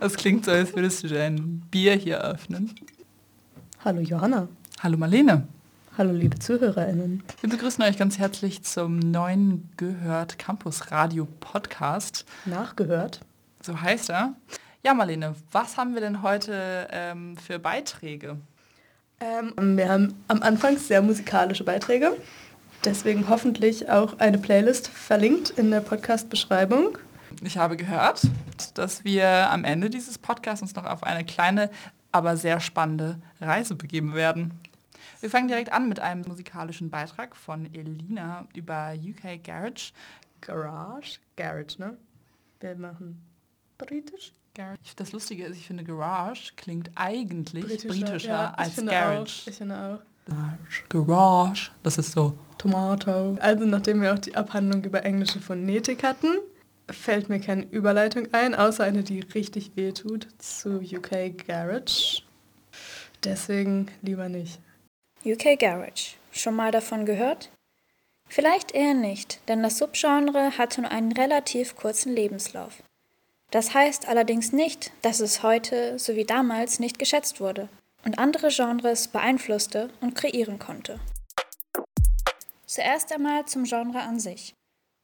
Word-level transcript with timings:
Das 0.00 0.14
klingt 0.14 0.44
so, 0.44 0.50
als 0.50 0.74
würdest 0.74 1.02
du 1.04 1.08
dein 1.08 1.60
Bier 1.70 1.94
hier 1.94 2.20
öffnen. 2.20 2.74
Hallo 3.84 4.00
Johanna. 4.00 4.48
Hallo 4.82 4.96
Marlene. 4.96 5.46
Hallo 5.98 6.12
liebe 6.12 6.38
ZuhörerInnen. 6.38 7.22
Wir 7.40 7.50
begrüßen 7.50 7.84
euch 7.84 7.98
ganz 7.98 8.18
herzlich 8.18 8.62
zum 8.62 8.98
neuen 8.98 9.68
Gehört 9.76 10.38
Campus 10.38 10.90
Radio 10.90 11.28
Podcast. 11.40 12.24
Nachgehört. 12.46 13.20
So 13.60 13.80
heißt 13.80 14.10
er. 14.10 14.34
Ja, 14.82 14.94
Marlene, 14.94 15.34
was 15.50 15.76
haben 15.76 15.94
wir 15.94 16.00
denn 16.00 16.22
heute 16.22 16.88
ähm, 16.90 17.36
für 17.36 17.58
Beiträge? 17.58 18.38
Ähm, 19.20 19.76
wir 19.76 19.88
haben 19.88 20.14
am 20.28 20.42
Anfang 20.42 20.78
sehr 20.78 21.02
musikalische 21.02 21.62
Beiträge. 21.62 22.16
Deswegen 22.84 23.28
hoffentlich 23.28 23.88
auch 23.88 24.18
eine 24.18 24.38
Playlist 24.38 24.88
verlinkt 24.88 25.50
in 25.50 25.70
der 25.70 25.80
Podcast-Beschreibung. 25.80 26.98
Ich 27.42 27.56
habe 27.56 27.76
gehört, 27.76 28.22
dass 28.74 29.04
wir 29.04 29.50
am 29.50 29.64
Ende 29.64 29.90
dieses 29.90 30.18
Podcasts 30.18 30.62
uns 30.62 30.74
noch 30.74 30.84
auf 30.84 31.02
eine 31.02 31.24
kleine, 31.24 31.70
aber 32.10 32.36
sehr 32.36 32.60
spannende 32.60 33.20
Reise 33.40 33.74
begeben 33.74 34.14
werden. 34.14 34.60
Wir 35.20 35.30
fangen 35.30 35.48
direkt 35.48 35.72
an 35.72 35.88
mit 35.88 36.00
einem 36.00 36.22
musikalischen 36.22 36.90
Beitrag 36.90 37.36
von 37.36 37.72
Elina 37.72 38.46
über 38.54 38.92
UK 38.94 39.42
Garage. 39.42 39.92
Garage? 40.40 41.20
Garage, 41.36 41.78
ne? 41.78 41.96
Wir 42.60 42.74
machen 42.76 43.22
britisch. 43.78 44.32
Garage. 44.54 44.78
Das 44.96 45.12
Lustige 45.12 45.44
ist, 45.44 45.56
ich 45.56 45.66
finde 45.66 45.84
Garage 45.84 46.52
klingt 46.56 46.90
eigentlich 46.94 47.64
britischer, 47.64 47.88
britischer 47.88 48.28
ja, 48.28 48.54
als 48.54 48.76
Garage. 48.76 49.42
Auch, 49.42 49.48
ich 49.48 49.56
finde 49.56 49.76
auch. 49.76 50.28
Garage. 50.28 50.84
Garage. 50.88 51.70
Das 51.82 51.98
ist 51.98 52.12
so. 52.12 52.36
Tomato. 52.58 53.36
Also 53.40 53.64
nachdem 53.64 54.02
wir 54.02 54.14
auch 54.14 54.18
die 54.18 54.36
Abhandlung 54.36 54.84
über 54.84 55.04
englische 55.04 55.40
Phonetik 55.40 56.02
hatten, 56.04 56.28
fällt 56.92 57.28
mir 57.28 57.40
keine 57.40 57.64
Überleitung 57.64 58.28
ein, 58.32 58.54
außer 58.54 58.84
eine, 58.84 59.02
die 59.02 59.20
richtig 59.20 59.72
weh 59.76 59.92
tut, 59.92 60.28
zu 60.38 60.80
UK 60.80 61.36
Garage. 61.46 62.22
Deswegen 63.24 63.90
lieber 64.02 64.28
nicht. 64.28 64.60
UK 65.24 65.58
Garage. 65.58 66.16
Schon 66.32 66.56
mal 66.56 66.70
davon 66.70 67.06
gehört? 67.06 67.50
Vielleicht 68.28 68.72
eher 68.72 68.94
nicht, 68.94 69.40
denn 69.48 69.62
das 69.62 69.78
Subgenre 69.78 70.56
hatte 70.56 70.80
nur 70.80 70.90
einen 70.90 71.12
relativ 71.12 71.76
kurzen 71.76 72.14
Lebenslauf. 72.14 72.82
Das 73.50 73.74
heißt 73.74 74.08
allerdings 74.08 74.52
nicht, 74.52 74.90
dass 75.02 75.20
es 75.20 75.42
heute 75.42 75.98
so 75.98 76.16
wie 76.16 76.24
damals 76.24 76.80
nicht 76.80 76.98
geschätzt 76.98 77.40
wurde 77.40 77.68
und 78.04 78.18
andere 78.18 78.48
Genres 78.48 79.08
beeinflusste 79.08 79.90
und 80.00 80.14
kreieren 80.14 80.58
konnte. 80.58 80.98
Zuerst 82.64 83.12
einmal 83.12 83.44
zum 83.44 83.64
Genre 83.64 84.00
an 84.00 84.18
sich. 84.18 84.54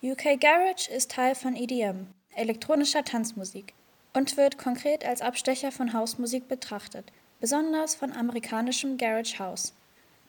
UK 0.00 0.38
Garage 0.38 0.88
ist 0.88 1.10
Teil 1.10 1.34
von 1.34 1.56
EDM, 1.56 2.06
elektronischer 2.36 3.04
Tanzmusik, 3.04 3.74
und 4.14 4.36
wird 4.36 4.56
konkret 4.56 5.04
als 5.04 5.20
Abstecher 5.20 5.72
von 5.72 5.92
Hausmusik 5.92 6.46
betrachtet, 6.46 7.10
besonders 7.40 7.96
von 7.96 8.12
amerikanischem 8.12 8.96
Garage 8.96 9.40
House. 9.40 9.74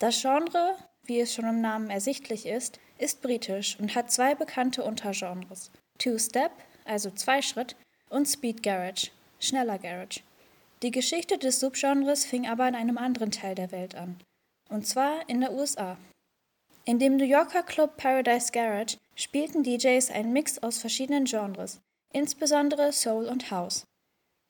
Das 0.00 0.20
Genre, 0.20 0.74
wie 1.04 1.20
es 1.20 1.32
schon 1.32 1.44
im 1.44 1.60
Namen 1.60 1.88
ersichtlich 1.88 2.46
ist, 2.46 2.80
ist 2.98 3.22
britisch 3.22 3.78
und 3.78 3.94
hat 3.94 4.10
zwei 4.10 4.34
bekannte 4.34 4.82
Untergenres: 4.82 5.70
Two-Step, 5.98 6.50
also 6.84 7.12
Zweischritt, 7.12 7.76
und 8.08 8.26
Speed 8.26 8.64
Garage, 8.64 9.12
schneller 9.38 9.78
Garage. 9.78 10.22
Die 10.82 10.90
Geschichte 10.90 11.38
des 11.38 11.60
Subgenres 11.60 12.24
fing 12.24 12.48
aber 12.48 12.66
in 12.66 12.74
einem 12.74 12.98
anderen 12.98 13.30
Teil 13.30 13.54
der 13.54 13.70
Welt 13.70 13.94
an, 13.94 14.18
und 14.68 14.84
zwar 14.84 15.28
in 15.28 15.40
der 15.40 15.52
USA. 15.52 15.96
In 16.86 16.98
dem 16.98 17.18
New 17.18 17.24
Yorker 17.24 17.62
Club 17.62 17.98
Paradise 17.98 18.50
Garage 18.50 18.96
spielten 19.20 19.62
DJs 19.62 20.10
einen 20.10 20.32
Mix 20.32 20.58
aus 20.58 20.78
verschiedenen 20.78 21.24
Genres, 21.24 21.80
insbesondere 22.12 22.92
Soul 22.92 23.26
und 23.26 23.50
House. 23.50 23.84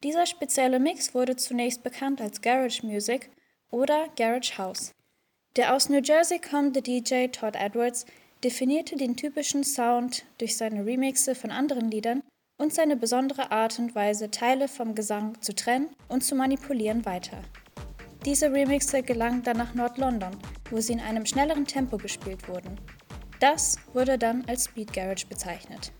Dieser 0.02 0.26
spezielle 0.26 0.78
Mix 0.78 1.14
wurde 1.14 1.36
zunächst 1.36 1.82
bekannt 1.82 2.20
als 2.20 2.40
Garage 2.40 2.86
Music 2.86 3.30
oder 3.70 4.08
Garage 4.16 4.56
House. 4.56 4.92
Der 5.56 5.74
aus 5.74 5.88
New 5.88 6.00
Jersey 6.00 6.38
kommende 6.38 6.80
DJ 6.80 7.26
Todd 7.26 7.56
Edwards 7.56 8.06
definierte 8.44 8.96
den 8.96 9.16
typischen 9.16 9.64
Sound 9.64 10.24
durch 10.38 10.56
seine 10.56 10.86
Remixe 10.86 11.34
von 11.34 11.50
anderen 11.50 11.90
Liedern 11.90 12.22
und 12.56 12.72
seine 12.72 12.96
besondere 12.96 13.50
Art 13.50 13.78
und 13.78 13.94
Weise, 13.94 14.30
Teile 14.30 14.68
vom 14.68 14.94
Gesang 14.94 15.40
zu 15.42 15.54
trennen 15.54 15.90
und 16.08 16.22
zu 16.22 16.34
manipulieren 16.34 17.04
weiter. 17.04 17.42
Diese 18.24 18.52
Remixe 18.52 19.02
gelangen 19.02 19.42
dann 19.42 19.56
nach 19.56 19.74
Nord-London, 19.74 20.36
wo 20.70 20.78
sie 20.78 20.92
in 20.92 21.00
einem 21.00 21.26
schnelleren 21.26 21.66
Tempo 21.66 21.96
gespielt 21.96 22.48
wurden. 22.48 22.78
Das 23.40 23.78
wurde 23.94 24.18
dann 24.18 24.44
als 24.46 24.66
Speed 24.66 24.92
Garage 24.92 25.26
bezeichnet. 25.26 25.92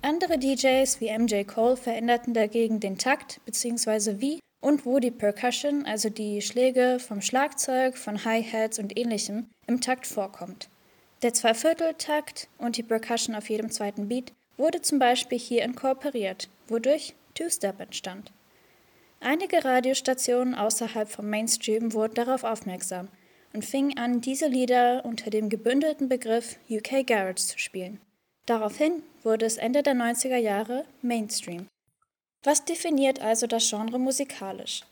Andere 0.00 0.38
DJs 0.38 1.00
wie 1.00 1.16
MJ 1.16 1.44
Cole 1.44 1.76
veränderten 1.76 2.32
dagegen 2.32 2.80
den 2.80 2.96
Takt 2.96 3.40
bzw. 3.44 4.20
wie 4.20 4.40
und 4.62 4.86
wo 4.86 4.98
die 4.98 5.10
Percussion, 5.10 5.84
also 5.84 6.08
die 6.08 6.40
Schläge 6.40 6.98
vom 6.98 7.20
Schlagzeug, 7.20 7.98
von 7.98 8.24
Hi-Hats 8.24 8.78
und 8.78 8.96
ähnlichem, 8.98 9.50
im 9.66 9.82
Takt 9.82 10.06
vorkommt. 10.06 10.70
Der 11.22 11.34
Zweivierteltakt 11.34 12.48
und 12.56 12.78
die 12.78 12.82
Percussion 12.82 13.34
auf 13.34 13.50
jedem 13.50 13.70
zweiten 13.70 14.08
Beat 14.08 14.32
wurde 14.56 14.80
zum 14.80 14.98
Beispiel 14.98 15.38
hier 15.38 15.62
inkorporiert, 15.62 16.48
wodurch 16.68 17.14
Two-Step 17.34 17.80
entstand. 17.80 18.32
Einige 19.20 19.62
Radiostationen 19.62 20.54
außerhalb 20.54 21.08
vom 21.10 21.28
Mainstream 21.28 21.92
wurden 21.92 22.14
darauf 22.14 22.44
aufmerksam 22.44 23.08
und 23.56 23.64
fingen 23.64 23.96
an, 23.96 24.20
diese 24.20 24.48
Lieder 24.48 25.02
unter 25.06 25.30
dem 25.30 25.48
gebündelten 25.48 26.10
Begriff 26.10 26.58
UK 26.68 27.06
Garage 27.06 27.36
zu 27.36 27.58
spielen. 27.58 27.98
Daraufhin 28.44 29.02
wurde 29.22 29.46
es 29.46 29.56
Ende 29.56 29.82
der 29.82 29.94
90er 29.94 30.36
Jahre 30.36 30.84
Mainstream. 31.00 31.66
Was 32.44 32.66
definiert 32.66 33.22
also 33.22 33.46
das 33.46 33.68
Genre 33.70 33.98
musikalisch? 33.98 34.82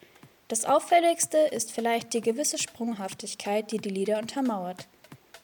Das 0.49 0.65
auffälligste 0.65 1.37
ist 1.37 1.73
vielleicht 1.73 2.15
die 2.15 2.23
gewisse 2.23 2.57
Sprunghaftigkeit, 2.57 3.71
die 3.71 3.77
die 3.77 3.91
Lieder 3.91 4.19
untermauert. 4.19 4.89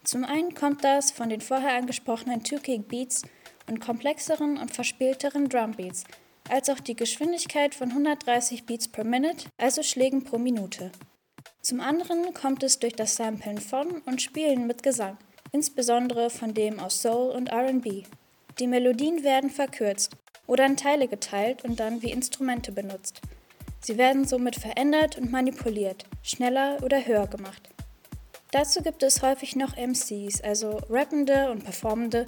Zum 0.03 0.25
einen 0.25 0.55
kommt 0.55 0.83
das 0.83 1.11
von 1.11 1.29
den 1.29 1.43
vorher 1.43 1.75
angesprochenen 1.75 2.43
Two-Kick 2.43 2.89
Beats 2.89 3.23
und 3.69 3.81
komplexeren 3.81 4.57
und 4.57 4.75
verspielteren 4.75 5.51
Drumbeats, 5.51 6.05
als 6.49 6.71
auch 6.71 6.81
die 6.81 6.97
Geschwindigkeit 6.97 7.75
von 7.75 7.91
130 7.91 8.65
Beats 8.65 8.89
per 8.89 9.05
Minute, 9.05 9.47
also 9.59 9.83
Schlägen 9.83 10.25
pro 10.25 10.39
Minute. 10.39 10.91
Zum 11.63 11.81
anderen 11.81 12.33
kommt 12.33 12.63
es 12.63 12.79
durch 12.79 12.95
das 12.95 13.17
Samplen 13.17 13.59
von 13.59 14.01
und 14.07 14.23
Spielen 14.23 14.67
mit 14.67 14.83
Gesang, 14.83 15.19
insbesondere 15.53 16.31
von 16.31 16.55
dem 16.55 16.81
aus 16.81 17.03
Soul 17.03 17.33
und 17.33 17.53
RB. 17.53 18.05
Die 18.59 18.67
Melodien 18.67 19.23
werden 19.25 19.51
verkürzt 19.51 20.17
oder 20.47 20.65
in 20.65 20.77
Teile 20.77 21.07
geteilt 21.07 21.63
und 21.65 21.79
dann 21.79 22.01
wie 22.03 22.11
Instrumente 22.11 22.73
benutzt. 22.73 23.21
Sie 23.81 23.99
werden 23.99 24.27
somit 24.27 24.57
verändert 24.57 25.17
und 25.19 25.31
manipuliert, 25.31 26.05
schneller 26.23 26.79
oder 26.83 27.07
höher 27.07 27.27
gemacht. 27.27 27.69
Dazu 28.53 28.83
gibt 28.83 29.03
es 29.03 29.23
häufig 29.23 29.55
noch 29.55 29.77
MCs, 29.77 30.41
also 30.41 30.81
Rappende 30.89 31.51
und 31.51 31.65
Performende, 31.65 32.27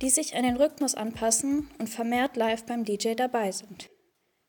die 0.00 0.10
sich 0.10 0.36
an 0.36 0.44
den 0.44 0.56
Rhythmus 0.56 0.94
anpassen 0.94 1.70
und 1.78 1.88
vermehrt 1.88 2.36
live 2.36 2.64
beim 2.64 2.84
DJ 2.84 3.14
dabei 3.14 3.50
sind. 3.50 3.90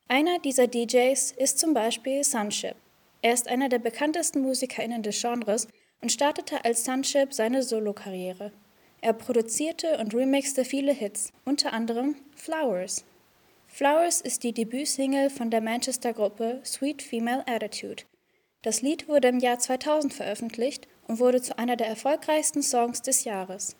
Einer 0.08 0.40
dieser 0.40 0.68
DJs 0.68 1.32
ist 1.32 1.58
zum 1.58 1.74
Beispiel 1.74 2.24
Sunship. 2.24 2.76
Er 3.22 3.34
ist 3.34 3.48
einer 3.48 3.70
der 3.70 3.80
bekanntesten 3.80 4.42
MusikerInnen 4.42 5.04
des 5.04 5.22
Genres 5.22 5.68
und 6.02 6.12
startete 6.12 6.64
als 6.64 6.86
Sunship 6.86 7.34
seine 7.34 7.64
Solokarriere. 7.64 8.52
Er 9.02 9.14
produzierte 9.14 9.98
und 9.98 10.14
remixte 10.14 10.66
viele 10.66 10.94
Hits, 10.94 11.32
unter 11.44 11.74
anderem 11.74 12.16
Flowers. 12.36 13.06
Flowers 13.68 14.22
ist 14.22 14.44
die 14.44 14.54
Debütsingle 14.54 15.30
von 15.30 15.52
der 15.52 15.62
Manchester-Gruppe 15.62 16.62
Sweet 16.64 17.02
Female 17.02 17.44
Attitude. 17.48 18.04
Das 18.62 18.82
Lied 18.82 19.08
wurde 19.08 19.28
im 19.28 19.40
Jahr 19.40 19.60
2000 19.60 20.14
veröffentlicht 20.14 20.88
und 21.08 21.20
wurde 21.20 21.42
zu 21.42 21.58
einer 21.60 21.76
der 21.76 21.88
erfolgreichsten 21.88 22.64
Songs 22.64 23.02
des 23.02 23.24
Jahres. 23.24 23.76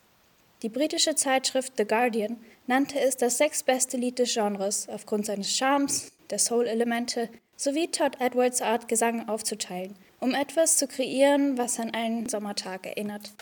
Die 0.62 0.70
britische 0.70 1.16
Zeitschrift 1.16 1.74
The 1.78 1.86
Guardian 1.86 2.38
nannte 2.68 3.00
es 3.00 3.18
das 3.18 3.38
sechstbeste 3.38 3.98
Lied 3.98 4.20
des 4.20 4.34
Genres 4.34 4.88
aufgrund 4.90 5.26
seines 5.26 5.56
Charmes, 5.56 6.12
der 6.30 6.40
Soul-Elemente 6.40 7.30
sowie 7.56 7.90
Todd 7.90 8.18
Edwards 8.20 8.62
Art, 8.62 8.88
Gesang 8.88 9.28
aufzuteilen, 9.28 9.96
um 10.20 10.34
etwas 10.34 10.78
zu 10.78 10.88
kreieren, 10.88 11.58
was 11.58 11.80
an 11.80 11.94
einen 11.94 12.28
Sommertag 12.28 12.86
erinnert. 12.86 13.34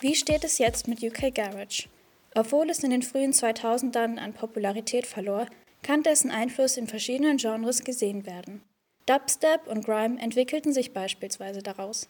Wie 0.00 0.14
steht 0.14 0.44
es 0.44 0.58
jetzt 0.58 0.88
mit 0.88 1.02
UK 1.02 1.34
Garage? 1.34 1.88
Obwohl 2.34 2.70
es 2.70 2.82
in 2.82 2.90
den 2.90 3.02
frühen 3.02 3.32
2000ern 3.32 4.18
an 4.18 4.32
Popularität 4.32 5.06
verlor, 5.06 5.46
kann 5.82 6.02
dessen 6.02 6.30
Einfluss 6.30 6.76
in 6.76 6.86
verschiedenen 6.86 7.36
Genres 7.36 7.84
gesehen 7.84 8.26
werden. 8.26 8.62
Dubstep 9.06 9.66
und 9.66 9.84
Grime 9.84 10.20
entwickelten 10.20 10.72
sich 10.72 10.92
beispielsweise 10.92 11.62
daraus. 11.62 12.08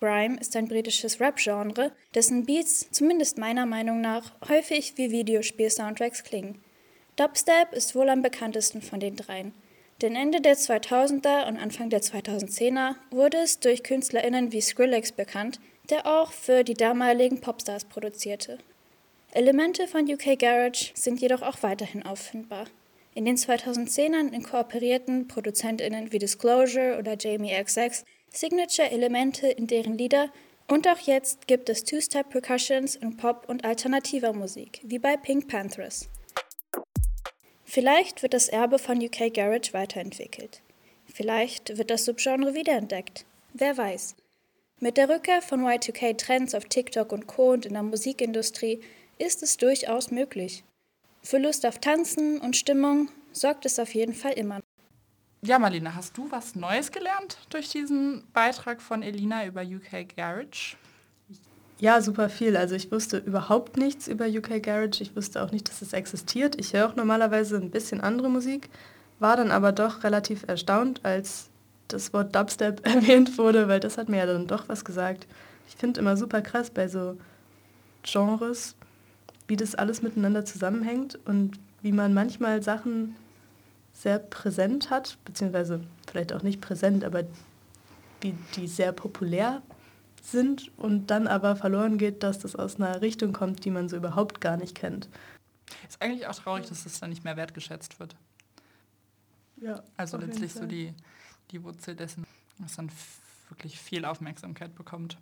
Grime 0.00 0.38
ist 0.38 0.54
ein 0.56 0.68
britisches 0.68 1.20
Rap-Genre, 1.20 1.92
dessen 2.14 2.44
Beats, 2.44 2.90
zumindest 2.90 3.38
meiner 3.38 3.64
Meinung 3.64 4.02
nach, 4.02 4.34
häufig 4.48 4.92
wie 4.96 5.10
Videospiel-Soundtracks 5.10 6.22
klingen. 6.22 6.62
Dubstep 7.16 7.72
ist 7.72 7.94
wohl 7.94 8.10
am 8.10 8.20
bekanntesten 8.20 8.82
von 8.82 9.00
den 9.00 9.16
dreien. 9.16 9.54
Denn 10.02 10.14
Ende 10.14 10.42
der 10.42 10.56
2000er 10.56 11.48
und 11.48 11.56
Anfang 11.56 11.88
der 11.88 12.02
2010er 12.02 12.96
wurde 13.10 13.38
es 13.38 13.58
durch 13.58 13.82
KünstlerInnen 13.82 14.52
wie 14.52 14.60
Skrillex 14.60 15.12
bekannt, 15.12 15.58
der 15.88 16.06
auch 16.06 16.32
für 16.32 16.62
die 16.62 16.74
damaligen 16.74 17.40
Popstars 17.40 17.86
produzierte. 17.86 18.58
Elemente 19.32 19.88
von 19.88 20.04
UK 20.10 20.38
Garage 20.38 20.92
sind 20.94 21.20
jedoch 21.20 21.40
auch 21.40 21.62
weiterhin 21.62 22.04
auffindbar. 22.04 22.66
In 23.14 23.24
den 23.24 23.36
2010ern 23.36 24.32
inkorporierten 24.34 25.26
ProduzentInnen 25.26 26.12
wie 26.12 26.18
Disclosure 26.18 26.98
oder 26.98 27.16
Jamie 27.18 27.54
XX 27.62 28.04
Signature-Elemente 28.30 29.48
in 29.48 29.66
deren 29.66 29.96
Lieder 29.96 30.30
und 30.68 30.86
auch 30.86 30.98
jetzt 30.98 31.46
gibt 31.46 31.70
es 31.70 31.84
Two-Step-Percussions 31.84 32.96
in 32.96 33.16
Pop- 33.16 33.48
und 33.48 33.64
alternativer 33.64 34.34
Musik, 34.34 34.80
wie 34.84 34.98
bei 34.98 35.16
Pink 35.16 35.48
Panthers. 35.48 36.10
Vielleicht 37.76 38.22
wird 38.22 38.32
das 38.32 38.48
Erbe 38.48 38.78
von 38.78 38.96
UK 38.96 39.34
Garage 39.34 39.74
weiterentwickelt. 39.74 40.62
Vielleicht 41.12 41.76
wird 41.76 41.90
das 41.90 42.06
Subgenre 42.06 42.54
wiederentdeckt. 42.54 43.26
Wer 43.52 43.76
weiß. 43.76 44.16
Mit 44.80 44.96
der 44.96 45.10
Rückkehr 45.10 45.42
von 45.42 45.60
Y2K-Trends 45.60 46.54
auf 46.54 46.64
TikTok 46.64 47.12
und 47.12 47.26
Co. 47.26 47.52
und 47.52 47.66
in 47.66 47.74
der 47.74 47.82
Musikindustrie 47.82 48.80
ist 49.18 49.42
es 49.42 49.58
durchaus 49.58 50.10
möglich. 50.10 50.64
Für 51.22 51.36
Lust 51.36 51.66
auf 51.66 51.78
Tanzen 51.78 52.40
und 52.40 52.56
Stimmung 52.56 53.10
sorgt 53.32 53.66
es 53.66 53.78
auf 53.78 53.94
jeden 53.94 54.14
Fall 54.14 54.32
immer. 54.32 54.60
Ja, 55.42 55.58
Marlene, 55.58 55.94
hast 55.94 56.16
du 56.16 56.30
was 56.30 56.54
Neues 56.54 56.90
gelernt 56.90 57.36
durch 57.50 57.68
diesen 57.68 58.26
Beitrag 58.32 58.80
von 58.80 59.02
Elina 59.02 59.44
über 59.44 59.60
UK 59.60 60.16
Garage? 60.16 60.78
Ja, 61.78 62.00
super 62.00 62.28
viel. 62.30 62.56
Also 62.56 62.74
ich 62.74 62.90
wusste 62.90 63.18
überhaupt 63.18 63.76
nichts 63.76 64.08
über 64.08 64.26
UK 64.26 64.62
Garage. 64.62 65.02
Ich 65.02 65.14
wusste 65.14 65.42
auch 65.42 65.52
nicht, 65.52 65.68
dass 65.68 65.82
es 65.82 65.92
existiert. 65.92 66.58
Ich 66.58 66.72
höre 66.72 66.88
auch 66.88 66.96
normalerweise 66.96 67.56
ein 67.56 67.70
bisschen 67.70 68.00
andere 68.00 68.30
Musik, 68.30 68.70
war 69.18 69.36
dann 69.36 69.50
aber 69.50 69.72
doch 69.72 70.02
relativ 70.02 70.44
erstaunt, 70.48 71.00
als 71.04 71.50
das 71.88 72.12
Wort 72.12 72.34
Dubstep 72.34 72.86
erwähnt 72.86 73.36
wurde, 73.36 73.68
weil 73.68 73.80
das 73.80 73.98
hat 73.98 74.08
mir 74.08 74.18
ja 74.18 74.26
dann 74.26 74.46
doch 74.46 74.68
was 74.68 74.84
gesagt. 74.84 75.26
Ich 75.68 75.76
finde 75.76 76.00
immer 76.00 76.16
super 76.16 76.40
krass 76.40 76.70
bei 76.70 76.88
so 76.88 77.16
Genres, 78.02 78.74
wie 79.48 79.56
das 79.56 79.74
alles 79.74 80.00
miteinander 80.00 80.44
zusammenhängt 80.44 81.18
und 81.26 81.58
wie 81.82 81.92
man 81.92 82.14
manchmal 82.14 82.62
Sachen 82.62 83.16
sehr 83.92 84.18
präsent 84.18 84.90
hat, 84.90 85.18
beziehungsweise 85.24 85.80
vielleicht 86.06 86.32
auch 86.32 86.42
nicht 86.42 86.60
präsent, 86.60 87.04
aber 87.04 87.24
wie 88.20 88.34
die 88.56 88.66
sehr 88.66 88.92
populär 88.92 89.62
sind 90.26 90.70
und 90.76 91.08
dann 91.10 91.26
aber 91.26 91.56
verloren 91.56 91.98
geht, 91.98 92.22
dass 92.22 92.38
das 92.38 92.56
aus 92.56 92.76
einer 92.76 93.00
Richtung 93.00 93.32
kommt, 93.32 93.64
die 93.64 93.70
man 93.70 93.88
so 93.88 93.96
überhaupt 93.96 94.40
gar 94.40 94.56
nicht 94.56 94.74
kennt. 94.74 95.08
Ist 95.88 96.00
eigentlich 96.00 96.26
auch 96.26 96.34
traurig, 96.34 96.66
dass 96.66 96.84
das 96.84 97.00
dann 97.00 97.10
nicht 97.10 97.24
mehr 97.24 97.36
wertgeschätzt 97.36 97.98
wird. 98.00 98.16
Ja, 99.56 99.82
also 99.96 100.18
letztlich 100.18 100.52
so 100.52 100.66
die, 100.66 100.92
die 101.50 101.62
Wurzel 101.62 101.96
dessen, 101.96 102.26
was 102.58 102.76
dann 102.76 102.90
wirklich 103.48 103.80
viel 103.80 104.04
Aufmerksamkeit 104.04 104.74
bekommt. 104.74 105.16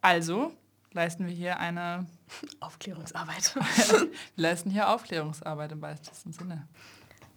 Also 0.00 0.52
leisten 0.92 1.26
wir 1.26 1.32
hier 1.32 1.58
eine 1.60 2.06
Aufklärungsarbeit. 2.60 3.54
wir 3.54 4.08
leisten 4.36 4.70
hier 4.70 4.88
Aufklärungsarbeit 4.90 5.72
im 5.72 5.82
weitesten 5.82 6.32
Sinne. 6.32 6.66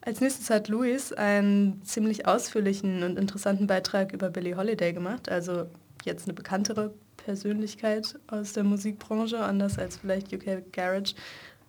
Als 0.01 0.21
nächstes 0.21 0.49
hat 0.49 0.69
Luis 0.69 1.11
einen 1.11 1.83
ziemlich 1.83 2.25
ausführlichen 2.25 3.03
und 3.03 3.17
interessanten 3.19 3.67
Beitrag 3.67 4.13
über 4.13 4.29
Billie 4.29 4.55
Holiday 4.55 4.93
gemacht, 4.93 5.27
also 5.27 5.69
jetzt 6.05 6.25
eine 6.25 6.33
bekanntere 6.33 6.93
Persönlichkeit 7.17 8.19
aus 8.27 8.53
der 8.53 8.63
Musikbranche, 8.63 9.39
anders 9.39 9.77
als 9.77 9.97
vielleicht 9.97 10.33
UK 10.33 10.71
Garage. 10.71 11.15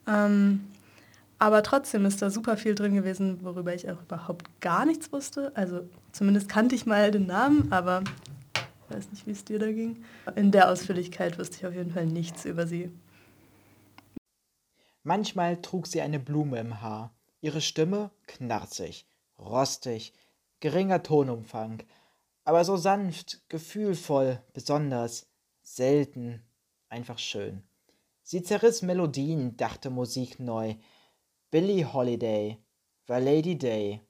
Ähm, 0.06 0.66
aber 1.38 1.62
trotzdem 1.62 2.04
ist 2.04 2.20
da 2.20 2.28
super 2.30 2.56
viel 2.56 2.74
drin 2.74 2.94
gewesen, 2.94 3.42
worüber 3.42 3.74
ich 3.74 3.90
auch 3.90 4.02
überhaupt 4.02 4.60
gar 4.60 4.84
nichts 4.84 5.10
wusste. 5.10 5.52
Also 5.54 5.88
zumindest 6.12 6.48
kannte 6.48 6.74
ich 6.74 6.84
mal 6.84 7.10
den 7.10 7.26
Namen, 7.26 7.72
aber 7.72 8.04
ich 8.54 8.96
weiß 8.96 9.10
nicht, 9.10 9.26
wie 9.26 9.30
es 9.30 9.44
dir 9.44 9.58
da 9.58 9.72
ging. 9.72 10.04
In 10.36 10.50
der 10.50 10.70
Ausführlichkeit 10.70 11.38
wusste 11.38 11.56
ich 11.56 11.66
auf 11.66 11.74
jeden 11.74 11.92
Fall 11.92 12.06
nichts 12.06 12.44
über 12.44 12.66
sie. 12.66 12.90
Manchmal 15.02 15.62
trug 15.62 15.86
sie 15.86 16.02
eine 16.02 16.20
Blume 16.20 16.60
im 16.60 16.82
Haar. 16.82 17.10
Ihre 17.40 17.62
Stimme 17.62 18.10
knarzig, 18.26 19.06
rostig, 19.38 20.12
geringer 20.60 21.02
Tonumfang, 21.02 21.82
aber 22.44 22.64
so 22.64 22.76
sanft, 22.76 23.42
gefühlvoll, 23.48 24.42
besonders, 24.52 25.28
selten, 25.62 26.42
einfach 26.88 27.18
schön. 27.18 27.62
Sie 28.22 28.42
zerriss 28.42 28.82
Melodien, 28.82 29.56
dachte 29.56 29.90
Musik 29.90 30.40
neu. 30.40 30.74
Billie 31.50 31.92
Holiday 31.92 32.58
Lady 33.18 33.58
Day, 33.58 34.00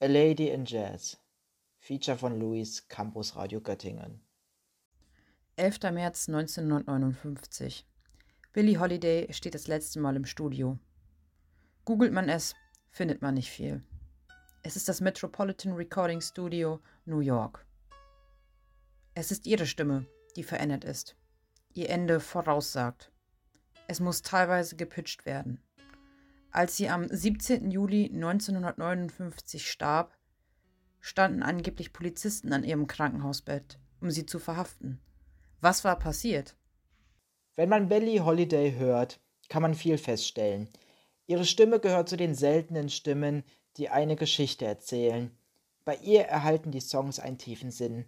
A 0.00 0.06
Lady 0.06 0.48
in 0.48 0.64
Jazz. 0.64 1.18
Feature 1.78 2.16
von 2.16 2.38
Louis, 2.40 2.88
Campus 2.88 3.36
Radio 3.36 3.60
Göttingen. 3.60 4.20
11. 5.56 5.92
März 5.92 6.28
1959. 6.28 7.86
Billie 8.52 8.78
Holiday 8.78 9.30
steht 9.32 9.54
das 9.54 9.66
letzte 9.66 10.00
Mal 10.00 10.16
im 10.16 10.24
Studio. 10.24 10.78
Googelt 11.84 12.12
man 12.12 12.28
es, 12.28 12.54
findet 12.90 13.20
man 13.20 13.34
nicht 13.34 13.50
viel. 13.50 13.82
Es 14.62 14.76
ist 14.76 14.88
das 14.88 15.00
Metropolitan 15.00 15.74
Recording 15.74 16.20
Studio, 16.20 16.80
New 17.04 17.20
York. 17.20 17.66
Es 19.20 19.32
ist 19.32 19.48
ihre 19.48 19.66
Stimme, 19.66 20.06
die 20.36 20.44
verändert 20.44 20.84
ist, 20.84 21.16
ihr 21.74 21.90
Ende 21.90 22.20
voraussagt. 22.20 23.10
Es 23.88 23.98
muss 23.98 24.22
teilweise 24.22 24.76
gepitcht 24.76 25.26
werden. 25.26 25.60
Als 26.52 26.76
sie 26.76 26.88
am 26.88 27.08
17. 27.08 27.72
Juli 27.72 28.12
1959 28.14 29.68
starb, 29.68 30.16
standen 31.00 31.42
angeblich 31.42 31.92
Polizisten 31.92 32.52
an 32.52 32.62
ihrem 32.62 32.86
Krankenhausbett, 32.86 33.80
um 34.00 34.12
sie 34.12 34.24
zu 34.24 34.38
verhaften. 34.38 35.00
Was 35.60 35.82
war 35.82 35.98
passiert? 35.98 36.54
Wenn 37.56 37.70
man 37.70 37.88
Billie 37.88 38.24
Holiday 38.24 38.76
hört, 38.76 39.18
kann 39.48 39.62
man 39.62 39.74
viel 39.74 39.98
feststellen. 39.98 40.68
Ihre 41.26 41.44
Stimme 41.44 41.80
gehört 41.80 42.08
zu 42.08 42.16
den 42.16 42.36
seltenen 42.36 42.88
Stimmen, 42.88 43.42
die 43.78 43.88
eine 43.88 44.14
Geschichte 44.14 44.64
erzählen. 44.64 45.36
Bei 45.84 45.96
ihr 45.96 46.22
erhalten 46.22 46.70
die 46.70 46.80
Songs 46.80 47.18
einen 47.18 47.38
tiefen 47.38 47.72
Sinn. 47.72 48.04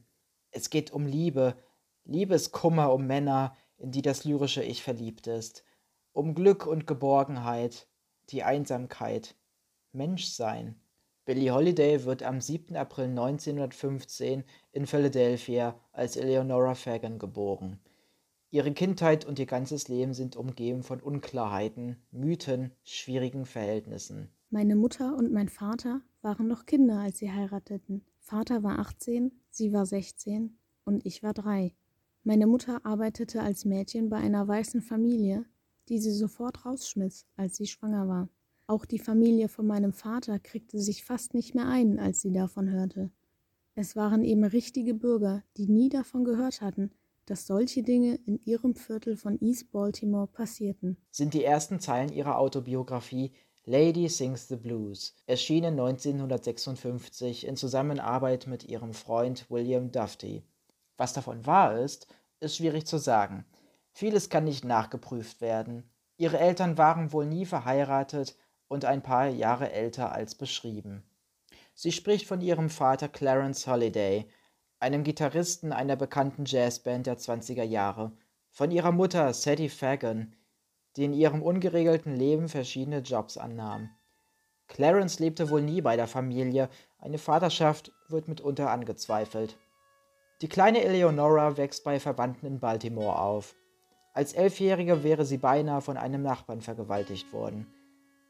Es 0.51 0.71
geht 0.71 0.93
um 0.93 1.07
Liebe, 1.07 1.57
Liebeskummer 2.05 2.93
um 2.93 3.07
Männer, 3.07 3.57
in 3.77 3.93
die 3.93 4.03
das 4.03 4.25
lyrische 4.25 4.63
Ich 4.63 4.83
verliebt 4.83 5.27
ist, 5.27 5.65
um 6.13 6.35
Glück 6.35 6.67
und 6.67 6.87
Geborgenheit, 6.87 7.89
die 8.31 8.43
Einsamkeit, 8.43 9.37
Menschsein. 9.93 10.81
Billie 11.25 11.53
Holiday 11.53 12.05
wird 12.05 12.23
am 12.23 12.41
7. 12.41 12.77
April 12.77 13.07
1915 13.07 14.45
in 14.73 14.87
Philadelphia 14.87 15.79
als 15.93 16.17
Eleonora 16.17 16.75
Fagan 16.75 17.19
geboren. 17.19 17.79
Ihre 18.51 18.73
Kindheit 18.73 19.25
und 19.25 19.39
ihr 19.39 19.47
ganzes 19.47 19.87
Leben 19.87 20.13
sind 20.13 20.35
umgeben 20.35 20.83
von 20.83 21.01
Unklarheiten, 21.01 22.03
Mythen, 22.11 22.73
schwierigen 22.83 23.47
Verhältnissen. 23.47 24.29
Meine 24.51 24.75
Mutter 24.75 25.17
und 25.17 25.33
mein 25.33 25.49
Vater 25.49 26.01
waren 26.23 26.49
noch 26.49 26.67
Kinder, 26.67 26.99
als 26.99 27.19
sie 27.19 27.31
heirateten. 27.31 28.05
Vater 28.31 28.63
war 28.63 28.79
18, 28.79 29.33
sie 29.51 29.73
war 29.73 29.85
16 29.85 30.57
und 30.85 31.05
ich 31.05 31.25
war 31.25 31.35
drei. 31.35 31.75
Meine 32.23 32.47
Mutter 32.47 32.87
arbeitete 32.87 33.43
als 33.43 33.65
Mädchen 33.65 34.09
bei 34.09 34.19
einer 34.19 34.47
weißen 34.47 34.83
Familie, 34.83 35.47
die 35.89 35.99
sie 35.99 36.13
sofort 36.13 36.65
rausschmiss, 36.65 37.27
als 37.35 37.57
sie 37.57 37.67
schwanger 37.67 38.07
war. 38.07 38.29
Auch 38.69 38.85
die 38.85 39.01
Familie 39.01 39.49
von 39.49 39.67
meinem 39.67 39.93
Vater 39.93 40.39
kriegte 40.39 40.79
sich 40.79 41.05
fast 41.05 41.35
nicht 41.35 41.57
mehr 41.57 41.67
ein, 41.67 41.99
als 41.99 42.21
sie 42.21 42.31
davon 42.31 42.71
hörte. 42.71 43.11
Es 43.75 43.97
waren 43.97 44.23
eben 44.23 44.45
richtige 44.45 44.95
Bürger, 44.95 45.43
die 45.57 45.67
nie 45.67 45.89
davon 45.89 46.23
gehört 46.23 46.61
hatten, 46.61 46.93
dass 47.27 47.49
solche 47.49 47.83
Dinge 47.83 48.15
in 48.27 48.41
ihrem 48.45 48.77
Viertel 48.77 49.17
von 49.17 49.41
East 49.41 49.73
Baltimore 49.73 50.29
passierten. 50.29 50.99
Sind 51.11 51.35
die 51.35 51.43
ersten 51.43 51.81
Zeilen 51.81 52.13
ihrer 52.13 52.39
Autobiografie 52.39 53.33
Lady 53.67 54.09
Sings 54.09 54.49
the 54.49 54.57
Blues, 54.57 55.15
erschienen 55.27 55.79
1956 55.79 57.47
in 57.47 57.57
Zusammenarbeit 57.57 58.47
mit 58.47 58.65
ihrem 58.65 58.95
Freund 58.95 59.51
William 59.51 59.93
Dufty. 59.93 60.43
Was 60.97 61.13
davon 61.13 61.45
wahr 61.45 61.79
ist, 61.79 62.07
ist 62.41 62.57
schwierig 62.57 62.87
zu 62.87 62.97
sagen. 62.97 63.45
Vieles 63.93 64.31
kann 64.31 64.45
nicht 64.45 64.65
nachgeprüft 64.65 65.43
werden. 65.43 65.91
Ihre 66.17 66.39
Eltern 66.39 66.79
waren 66.79 67.13
wohl 67.13 67.27
nie 67.27 67.45
verheiratet 67.45 68.35
und 68.69 68.87
ein 68.87 69.03
paar 69.03 69.29
Jahre 69.29 69.71
älter 69.71 70.11
als 70.11 70.35
beschrieben. 70.35 71.05
Sie 71.75 71.93
spricht 71.93 72.27
von 72.27 72.41
ihrem 72.41 72.71
Vater 72.71 73.09
Clarence 73.09 73.67
Holiday, 73.67 74.27
einem 74.79 75.05
Gitarristen 75.05 75.73
einer 75.73 75.97
bekannten 75.97 76.45
Jazzband 76.47 77.07
der 77.07 77.19
20er 77.19 77.65
Jahre, 77.65 78.13
von 78.51 78.71
ihrer 78.71 78.93
Mutter 78.93 79.35
Sadie 79.35 79.69
Fagan, 79.69 80.35
die 80.97 81.05
in 81.05 81.13
ihrem 81.13 81.43
ungeregelten 81.43 82.17
Leben 82.17 82.49
verschiedene 82.49 82.99
Jobs 82.99 83.37
annahm. 83.37 83.91
Clarence 84.69 85.19
lebte 85.19 85.51
wohl 85.51 85.63
nie 85.63 85.81
bei 85.81 85.97
der 85.97 86.07
Familie, 86.07 86.69
eine 86.99 87.19
Vaterschaft 87.19 87.93
wird 88.09 88.29
mitunter 88.29 88.71
angezweifelt. 88.71 89.59
Die 90.43 90.49
kleine 90.49 90.83
Eleonora 90.83 91.57
wächst 91.57 91.85
bei 91.85 92.01
Verwandten 92.01 92.47
in 92.47 92.61
Baltimore 92.61 93.19
auf. 93.19 93.55
Als 94.15 94.33
Elfjährige 94.33 95.03
wäre 95.03 95.25
sie 95.25 95.39
beinahe 95.39 95.81
von 95.81 95.97
einem 95.97 96.23
Nachbarn 96.23 96.61
vergewaltigt 96.61 97.33
worden. 97.33 97.67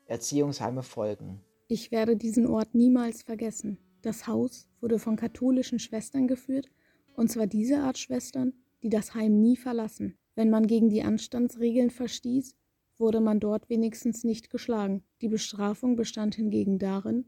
Erziehungsheime 0.07 0.83
folgen. 0.83 1.41
Ich 1.69 1.93
werde 1.93 2.17
diesen 2.17 2.47
Ort 2.47 2.75
niemals 2.75 3.23
vergessen. 3.23 3.79
Das 4.03 4.27
Haus 4.27 4.69
wurde 4.81 4.99
von 4.99 5.17
katholischen 5.17 5.79
Schwestern 5.79 6.27
geführt, 6.27 6.69
und 7.15 7.31
zwar 7.31 7.47
diese 7.47 7.81
Art 7.81 7.99
Schwestern, 7.99 8.55
die 8.83 8.89
das 8.89 9.15
Heim 9.15 9.41
nie 9.41 9.57
verlassen. 9.57 10.17
Wenn 10.35 10.51
man 10.51 10.67
gegen 10.67 10.89
die 10.89 11.03
Anstandsregeln 11.03 11.91
verstieß, 11.91 12.57
wurde 12.99 13.21
man 13.21 13.41
dort 13.41 13.69
wenigstens 13.69 14.25
nicht 14.25 14.51
geschlagen. 14.51 15.03
Die 15.23 15.29
Bestrafung 15.29 15.97
bestand 15.97 16.35
hingegen 16.35 16.79
darin, 16.79 17.25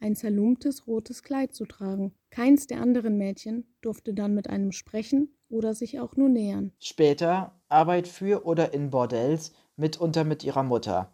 ein 0.00 0.14
zerlumptes 0.14 0.86
rotes 0.86 1.22
Kleid 1.22 1.54
zu 1.54 1.66
tragen. 1.66 2.14
Keins 2.30 2.66
der 2.66 2.80
anderen 2.80 3.18
Mädchen 3.18 3.64
durfte 3.80 4.14
dann 4.14 4.34
mit 4.34 4.48
einem 4.48 4.72
sprechen 4.72 5.30
oder 5.48 5.74
sich 5.74 6.00
auch 6.00 6.16
nur 6.16 6.28
nähern. 6.28 6.72
Später 6.78 7.58
Arbeit 7.68 8.08
für 8.08 8.46
oder 8.46 8.72
in 8.74 8.90
Bordells, 8.90 9.52
mitunter 9.76 10.24
mit 10.24 10.44
ihrer 10.44 10.62
Mutter. 10.62 11.12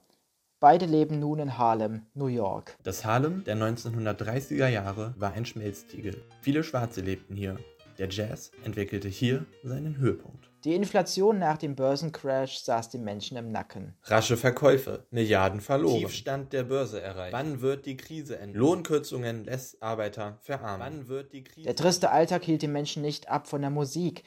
Beide 0.61 0.87
leben 0.87 1.19
nun 1.19 1.41
in 1.41 1.59
Harlem, 1.59 2.03
New 2.15 2.29
York. 2.29 2.77
Das 2.85 3.05
Harlem 3.05 3.43
der 3.45 3.57
1930er 3.57 4.69
Jahre 4.69 5.15
war 5.19 5.33
ein 5.33 5.45
Schmelztiegel. 5.45 6.23
Viele 6.41 6.63
Schwarze 6.63 7.01
lebten 7.01 7.35
hier. 7.35 7.59
Der 7.99 8.09
Jazz 8.09 8.53
entwickelte 8.63 9.09
hier 9.09 9.45
seinen 9.65 9.99
Höhepunkt. 9.99 10.52
Die 10.65 10.77
Inflation 10.77 11.41
nach 11.41 11.59
dem 11.59 11.75
Börsencrash 11.75 12.59
saß 12.59 12.91
den 12.91 13.03
Menschen 13.03 13.37
im 13.37 13.51
Nacken. 13.51 13.95
Rasche 14.05 14.37
Verkäufe, 14.37 15.07
Milliarden 15.11 15.61
verloren. 15.61 15.99
Tiefstand 15.99 16.53
der 16.53 16.63
Börse 16.63 17.01
erreicht. 17.01 17.33
Wann 17.33 17.61
wird 17.63 17.85
die 17.85 17.97
Krise 17.97 18.39
enden? 18.39 18.57
Lohnkürzungen 18.57 19.45
lässt 19.45 19.83
Arbeiter 19.83 20.39
verarmen. 20.43 20.87
Wann 20.87 21.09
wird 21.09 21.33
die 21.33 21.43
Krise 21.43 21.65
Der 21.65 21.75
triste 21.75 22.11
Alltag 22.11 22.45
hielt 22.45 22.63
den 22.63 22.71
Menschen 22.71 23.03
nicht 23.03 23.29
ab 23.29 23.49
von 23.49 23.61
der 23.61 23.71
Musik. 23.71 24.23